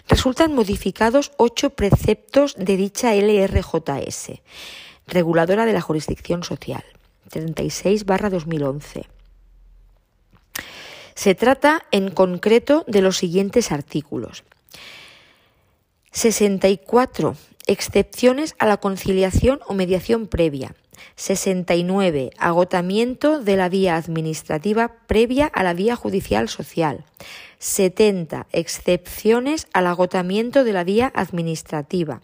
[0.08, 4.40] Resultan modificados ocho preceptos de dicha LRJS,
[5.06, 6.84] reguladora de la jurisdicción social,
[7.30, 9.15] 36-2011
[11.16, 14.44] se trata en concreto de los siguientes artículos.
[16.12, 17.36] 64.
[17.66, 20.76] Excepciones a la conciliación o mediación previa.
[21.16, 22.30] 69.
[22.38, 27.04] Agotamiento de la vía administrativa previa a la vía judicial social.
[27.58, 28.46] 70.
[28.52, 32.20] Excepciones al agotamiento de la vía administrativa.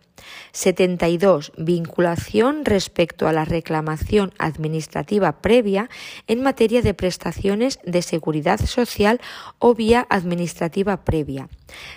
[0.52, 1.52] 72.
[1.56, 5.88] Vinculación respecto a la reclamación administrativa previa
[6.26, 9.20] en materia de prestaciones de seguridad social
[9.58, 11.48] o vía administrativa previa.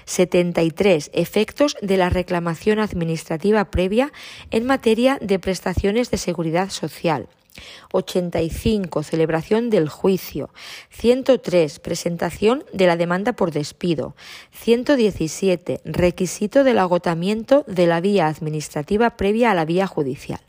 [0.05, 1.11] 73.
[1.13, 4.11] Efectos de la reclamación administrativa previa
[4.51, 7.27] en materia de prestaciones de seguridad social.
[7.91, 9.03] 85.
[9.03, 10.49] Celebración del juicio.
[10.89, 11.79] 103.
[11.79, 14.15] Presentación de la demanda por despido.
[14.51, 15.81] 117.
[15.85, 20.39] Requisito del agotamiento de la vía administrativa previa a la vía judicial.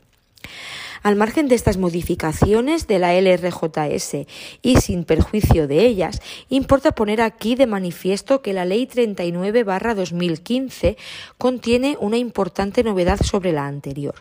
[1.07, 4.27] Al margen de estas modificaciones de la LRJS
[4.61, 10.97] y sin perjuicio de ellas, importa poner aquí de manifiesto que la Ley 39-2015
[11.37, 14.15] contiene una importante novedad sobre la anterior,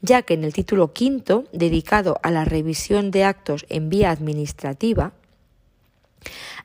[0.00, 5.14] ya que en el título quinto, dedicado a la revisión de actos en vía administrativa,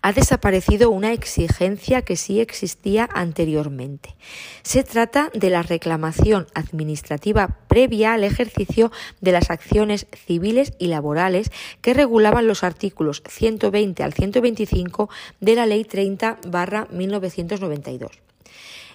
[0.01, 4.15] ha desaparecido una exigencia que sí existía anteriormente.
[4.63, 11.51] Se trata de la reclamación administrativa previa al ejercicio de las acciones civiles y laborales
[11.81, 15.09] que regulaban los artículos 120 al 125
[15.39, 16.39] de la Ley 30
[16.91, 18.32] 1992.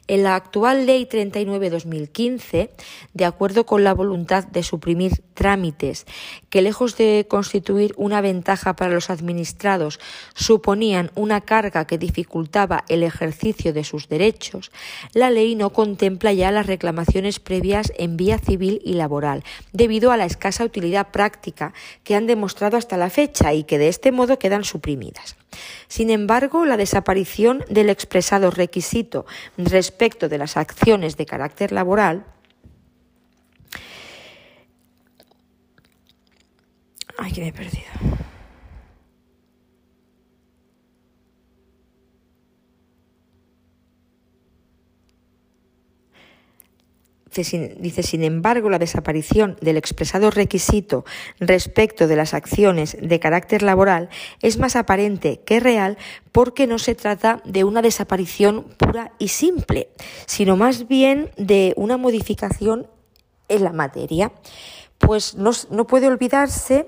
[0.09, 2.71] En la actual Ley 39-2015,
[3.13, 6.07] de acuerdo con la voluntad de suprimir trámites
[6.49, 10.01] que, lejos de constituir una ventaja para los administrados,
[10.35, 14.73] suponían una carga que dificultaba el ejercicio de sus derechos,
[15.13, 19.45] la ley no contempla ya las reclamaciones previas en vía civil y laboral,
[19.75, 23.89] debido a la escasa utilidad práctica que han demostrado hasta la fecha y que de
[23.89, 25.37] este modo quedan suprimidas.
[25.89, 29.27] Sin embargo, la desaparición del expresado requisito
[29.57, 32.25] respecto de las acciones de carácter laboral
[37.19, 37.85] Ay, que me he perdido.
[47.35, 51.05] Dice, sin embargo, la desaparición del expresado requisito
[51.39, 54.09] respecto de las acciones de carácter laboral
[54.43, 55.99] es más aparente que real
[56.33, 59.89] porque no se trata de una desaparición pura y simple,
[60.27, 62.89] sino más bien de una modificación
[63.49, 64.33] en la materia.
[64.99, 66.87] Pues no, no puede olvidarse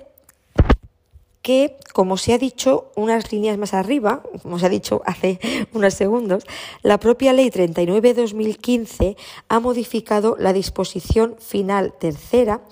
[1.42, 5.38] que, como se ha dicho unas líneas más arriba, como se ha dicho hace
[5.72, 6.44] unos segundos,
[6.82, 9.16] la propia Ley 39-2015
[9.48, 12.62] ha modificado la disposición final tercera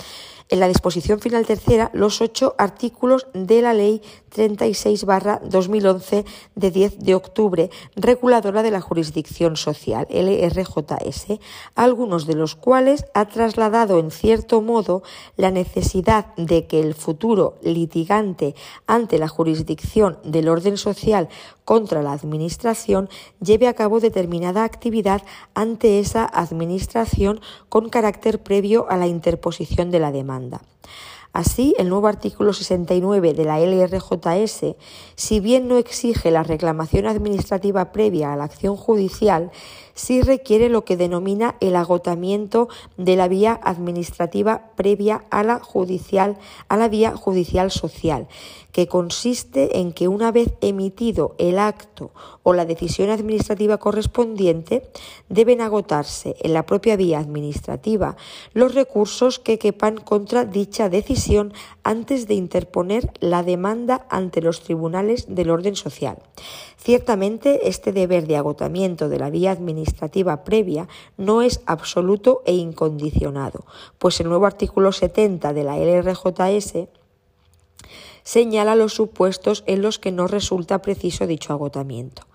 [0.48, 4.02] en la disposición final tercera los ocho artículos de la Ley
[4.34, 11.38] 36-2011 de 10 de octubre, reguladora de la jurisdicción social, LRJS,
[11.74, 15.02] algunos de los cuales ha trasladado en cierto modo
[15.36, 18.54] la necesidad de que el futuro litigante
[18.86, 21.28] ante la jurisdicción del orden social
[21.64, 23.08] contra la Administración
[23.40, 25.22] lleve a cabo determinada actividad
[25.54, 30.37] ante esa Administración con carácter previo a la interposición de la demanda.
[31.32, 34.74] Así, el nuevo artículo 69 de la LRJS,
[35.14, 39.52] si bien no exige la reclamación administrativa previa a la acción judicial,
[39.98, 46.38] sí requiere lo que denomina el agotamiento de la vía administrativa previa a la judicial,
[46.68, 48.28] a la vía judicial social,
[48.70, 52.12] que consiste en que una vez emitido el acto
[52.44, 54.88] o la decisión administrativa correspondiente,
[55.28, 58.16] deben agotarse en la propia vía administrativa
[58.54, 61.52] los recursos que quepan contra dicha decisión
[61.82, 66.18] antes de interponer la demanda ante los tribunales del orden social.
[66.78, 73.66] Ciertamente, este deber de agotamiento de la vía administrativa previa no es absoluto e incondicionado,
[73.98, 76.88] pues el nuevo artículo 70 de la LRJS
[78.28, 82.26] señala los supuestos en los que no resulta preciso dicho agotamiento.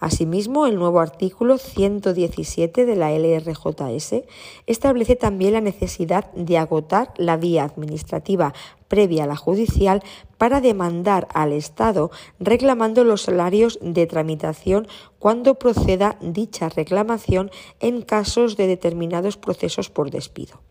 [0.00, 4.24] Asimismo, el nuevo artículo 117 de la LRJS
[4.66, 8.54] establece también la necesidad de agotar la vía administrativa
[8.88, 10.02] previa a la judicial
[10.38, 12.10] para demandar al Estado
[12.40, 14.88] reclamando los salarios de tramitación
[15.18, 20.62] cuando proceda dicha reclamación en casos de determinados procesos por despido.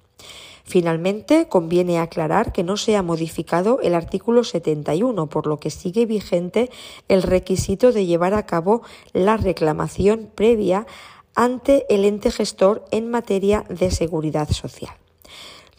[0.72, 6.06] Finalmente, conviene aclarar que no se ha modificado el artículo 71, por lo que sigue
[6.06, 6.70] vigente
[7.10, 8.82] el requisito de llevar a cabo
[9.12, 10.88] la reclamación previa
[11.36, 14.96] ante el ente gestor en materia de seguridad social.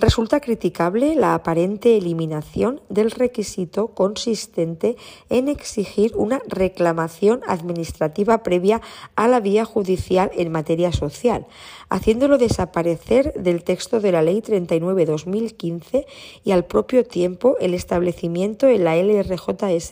[0.03, 4.97] Resulta criticable la aparente eliminación del requisito consistente
[5.31, 8.83] en exigir una reclamación administrativa previa
[9.15, 11.47] a la vía judicial en materia social,
[11.93, 16.07] haciéndolo desaparecer del texto de la Ley 39-2015
[16.43, 19.91] y al propio tiempo el establecimiento en la LRJS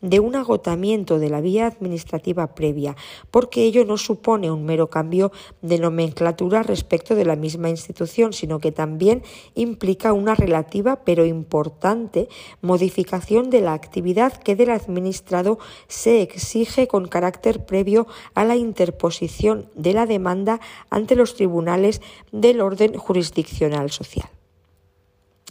[0.00, 2.94] de un agotamiento de la vía administrativa previa,
[3.32, 8.60] porque ello no supone un mero cambio de nomenclatura respecto de la misma institución, sino
[8.60, 9.24] que también
[9.56, 12.28] implica una relativa pero importante
[12.60, 15.58] modificación de la actividad que del administrado
[15.88, 20.60] se exige con carácter previo a la interposición de la demanda
[20.90, 22.02] ante los tribunales
[22.32, 24.28] del orden jurisdiccional social.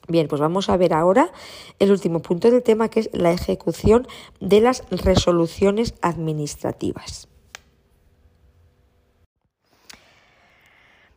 [0.07, 1.31] Bien, pues vamos a ver ahora
[1.79, 4.07] el último punto del tema que es la ejecución
[4.39, 7.27] de las resoluciones administrativas.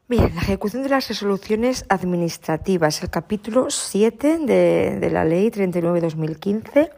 [0.08, 6.90] Bien, la ejecución de las resoluciones administrativas, el capítulo 7 de, de la Ley 39-2015,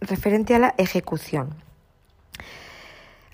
[0.00, 1.67] referente a la ejecución.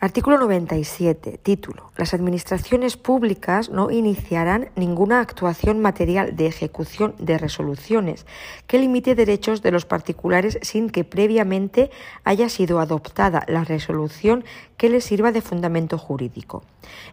[0.04, 1.38] Artículo 97.
[1.42, 1.90] Título.
[1.96, 8.26] Las administraciones públicas no iniciarán ninguna actuación material de ejecución de resoluciones
[8.66, 11.90] que limite derechos de los particulares sin que previamente
[12.22, 14.44] haya sido adoptada la resolución
[14.76, 16.64] que les sirva de fundamento jurídico.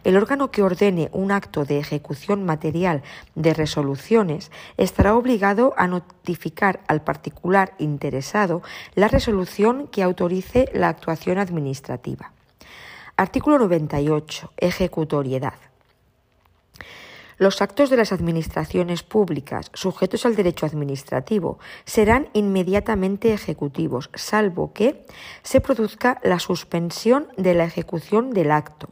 [0.04, 3.02] El órgano que ordene un acto de ejecución material
[3.34, 8.60] de resoluciones estará obligado a notificar al particular interesado
[8.94, 12.32] la resolución que autorice la actuación administrativa.
[13.16, 14.52] Artículo 98.
[14.56, 15.52] Ejecutoriedad.
[17.36, 25.04] Los actos de las administraciones públicas sujetos al derecho administrativo serán inmediatamente ejecutivos, salvo que
[25.42, 28.88] se produzca la suspensión de la ejecución del acto.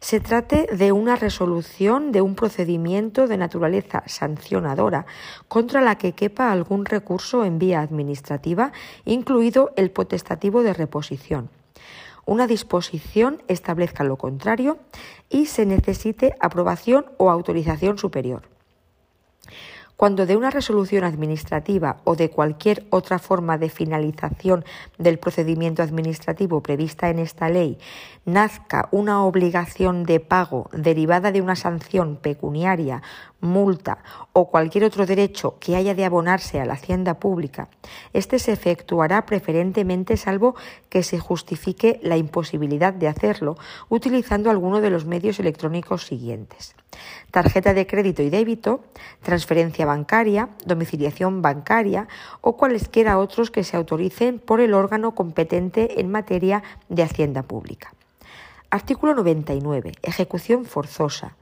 [0.00, 5.04] Se trate de una resolución de un procedimiento de naturaleza sancionadora
[5.48, 8.72] contra la que quepa algún recurso en vía administrativa,
[9.04, 11.50] incluido el potestativo de reposición
[12.26, 14.78] una disposición establezca lo contrario
[15.28, 18.42] y se necesite aprobación o autorización superior.
[20.00, 24.64] Cuando de una resolución administrativa o de cualquier otra forma de finalización
[24.96, 27.76] del procedimiento administrativo prevista en esta ley
[28.24, 33.02] nazca una obligación de pago derivada de una sanción pecuniaria,
[33.40, 33.98] multa
[34.32, 37.68] o cualquier otro derecho que haya de abonarse a la hacienda pública,
[38.12, 40.54] este se efectuará preferentemente salvo
[40.88, 43.56] que se justifique la imposibilidad de hacerlo
[43.88, 46.74] utilizando alguno de los medios electrónicos siguientes
[47.30, 48.84] tarjeta de crédito y débito,
[49.22, 52.08] transferencia bancaria, domiciliación bancaria
[52.40, 57.94] o cualesquiera otros que se autoricen por el órgano competente en materia de hacienda pública.
[58.72, 59.94] Artículo 99.
[60.00, 61.36] Ejecución forzosa.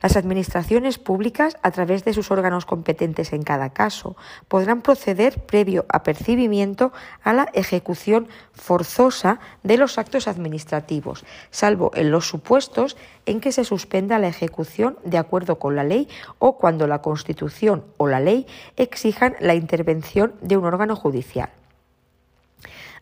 [0.00, 5.86] Las administraciones públicas, a través de sus órganos competentes en cada caso, podrán proceder previo
[5.88, 6.92] apercibimiento
[7.24, 12.96] a la ejecución forzosa de los actos administrativos, salvo en los supuestos
[13.26, 17.86] en que se suspenda la ejecución de acuerdo con la ley o cuando la Constitución
[17.96, 18.46] o la ley
[18.76, 21.50] exijan la intervención de un órgano judicial.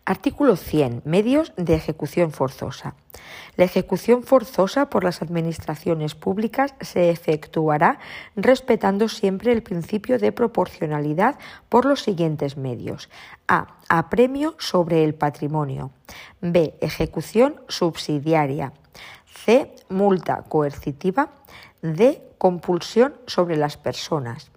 [0.08, 1.02] Artículo 100.
[1.04, 2.94] Medios de ejecución forzosa.
[3.56, 7.98] La ejecución forzosa por las administraciones públicas se efectuará
[8.36, 13.10] respetando siempre el principio de proporcionalidad por los siguientes medios.
[13.48, 13.78] A.
[13.88, 15.90] Apremio sobre el patrimonio.
[16.40, 16.74] B.
[16.80, 18.74] Ejecución subsidiaria.
[19.44, 19.74] C.
[19.88, 21.30] Multa coercitiva.
[21.82, 22.22] D.
[22.38, 24.52] Compulsión sobre las personas.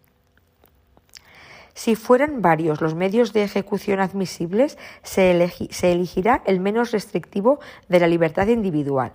[1.79, 8.07] Si fueran varios los medios de ejecución admisibles, se, elegirá el menos restrictivo de la
[8.07, 9.13] libertad individual.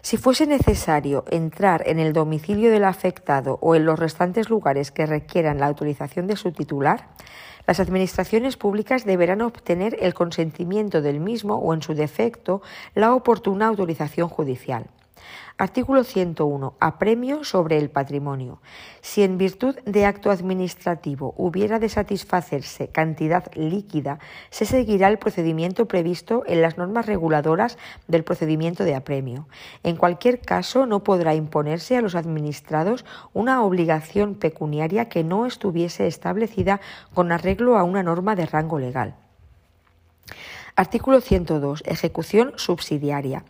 [0.00, 5.06] Si fuese necesario entrar en el domicilio del afectado o en los restantes lugares que
[5.06, 7.08] requieran la autorización de su titular,
[7.66, 12.62] las administraciones públicas deberán obtener el consentimiento del mismo o, en su defecto,
[12.94, 14.86] la oportuna autorización judicial.
[15.56, 16.74] Artículo 101.
[16.78, 18.60] Apremio sobre el patrimonio.
[19.00, 25.86] Si en virtud de acto administrativo hubiera de satisfacerse cantidad líquida, se seguirá el procedimiento
[25.86, 27.76] previsto en las normas reguladoras
[28.06, 29.48] del procedimiento de apremio.
[29.82, 36.06] En cualquier caso, no podrá imponerse a los administrados una obligación pecuniaria que no estuviese
[36.06, 36.80] establecida
[37.14, 39.16] con arreglo a una norma de rango legal.
[40.78, 41.82] Artículo 102.
[41.86, 43.42] Ejecución subsidiaria.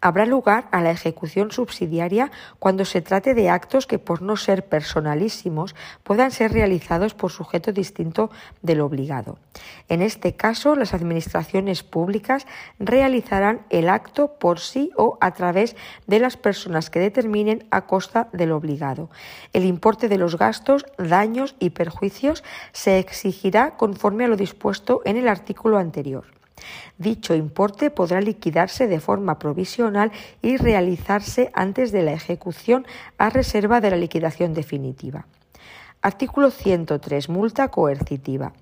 [0.00, 2.30] Habrá lugar a la ejecución subsidiaria
[2.60, 5.74] cuando se trate de actos que, por no ser personalísimos,
[6.04, 8.30] puedan ser realizados por sujeto distinto
[8.62, 9.40] del obligado.
[9.88, 12.46] En este caso, las administraciones públicas
[12.78, 15.74] realizarán el acto por sí o a través
[16.06, 19.10] de las personas que determinen a costa del obligado.
[19.52, 25.16] El importe de los gastos, daños y perjuicios se exigirá conforme a lo dispuesto en
[25.16, 26.37] el artículo anterior.
[26.98, 30.12] Dicho importe podrá liquidarse de forma provisional
[30.42, 32.86] y realizarse antes de la ejecución
[33.18, 35.26] a reserva de la liquidación definitiva.
[36.00, 37.28] Artículo 103.
[37.28, 38.52] Multa coercitiva.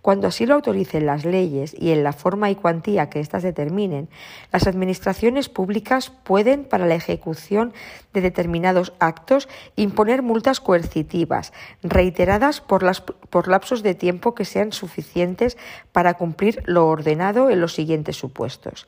[0.00, 4.08] Cuando así lo autoricen las leyes y en la forma y cuantía que éstas determinen,
[4.52, 7.72] las administraciones públicas pueden, para la ejecución
[8.12, 11.52] de determinados actos, imponer multas coercitivas,
[11.82, 12.84] reiteradas por,
[13.28, 15.58] por lapsos de tiempo que sean suficientes
[15.90, 18.86] para cumplir lo ordenado en los siguientes supuestos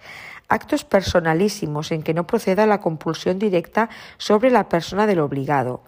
[0.49, 5.83] actos personalísimos en que no proceda la compulsión directa sobre la persona del obligado,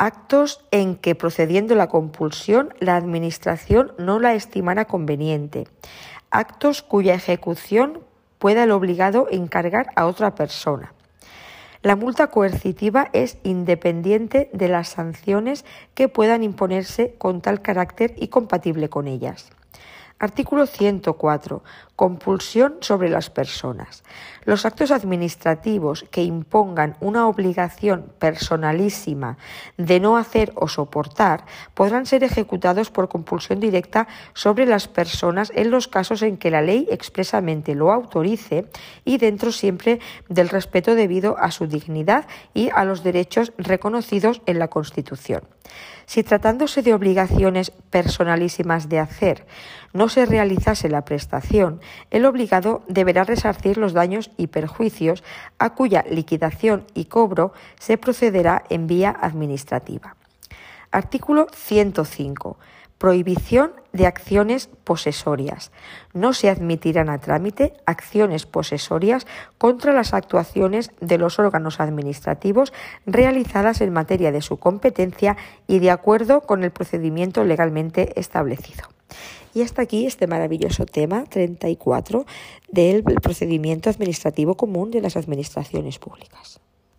[0.00, 5.68] actos en que procediendo la compulsión la Administración no la estimara conveniente,
[6.30, 8.00] actos cuya ejecución
[8.38, 10.94] pueda el obligado encargar a otra persona.
[11.82, 18.28] La multa coercitiva es independiente de las sanciones que puedan imponerse con tal carácter y
[18.28, 19.50] compatible con ellas.
[20.22, 21.62] Artículo 104.
[21.96, 24.04] Compulsión sobre las personas.
[24.44, 29.38] Los actos administrativos que impongan una obligación personalísima
[29.78, 35.70] de no hacer o soportar podrán ser ejecutados por compulsión directa sobre las personas en
[35.70, 38.66] los casos en que la ley expresamente lo autorice
[39.06, 44.58] y dentro siempre del respeto debido a su dignidad y a los derechos reconocidos en
[44.58, 45.44] la Constitución.
[46.10, 49.46] Si tratándose de obligaciones personalísimas de hacer
[49.92, 51.80] no se realizase la prestación,
[52.10, 55.22] el obligado deberá resarcir los daños y perjuicios
[55.60, 60.16] a cuya liquidación y cobro se procederá en vía administrativa.
[60.90, 62.58] Artículo 105.
[63.00, 65.72] Prohibición de acciones posesorias.
[66.12, 72.74] No se admitirán a trámite acciones posesorias contra las actuaciones de los órganos administrativos
[73.06, 78.84] realizadas en materia de su competencia y de acuerdo con el procedimiento legalmente establecido.
[79.54, 82.26] Y hasta aquí este maravilloso tema 34
[82.68, 86.60] del procedimiento administrativo común de las administraciones públicas.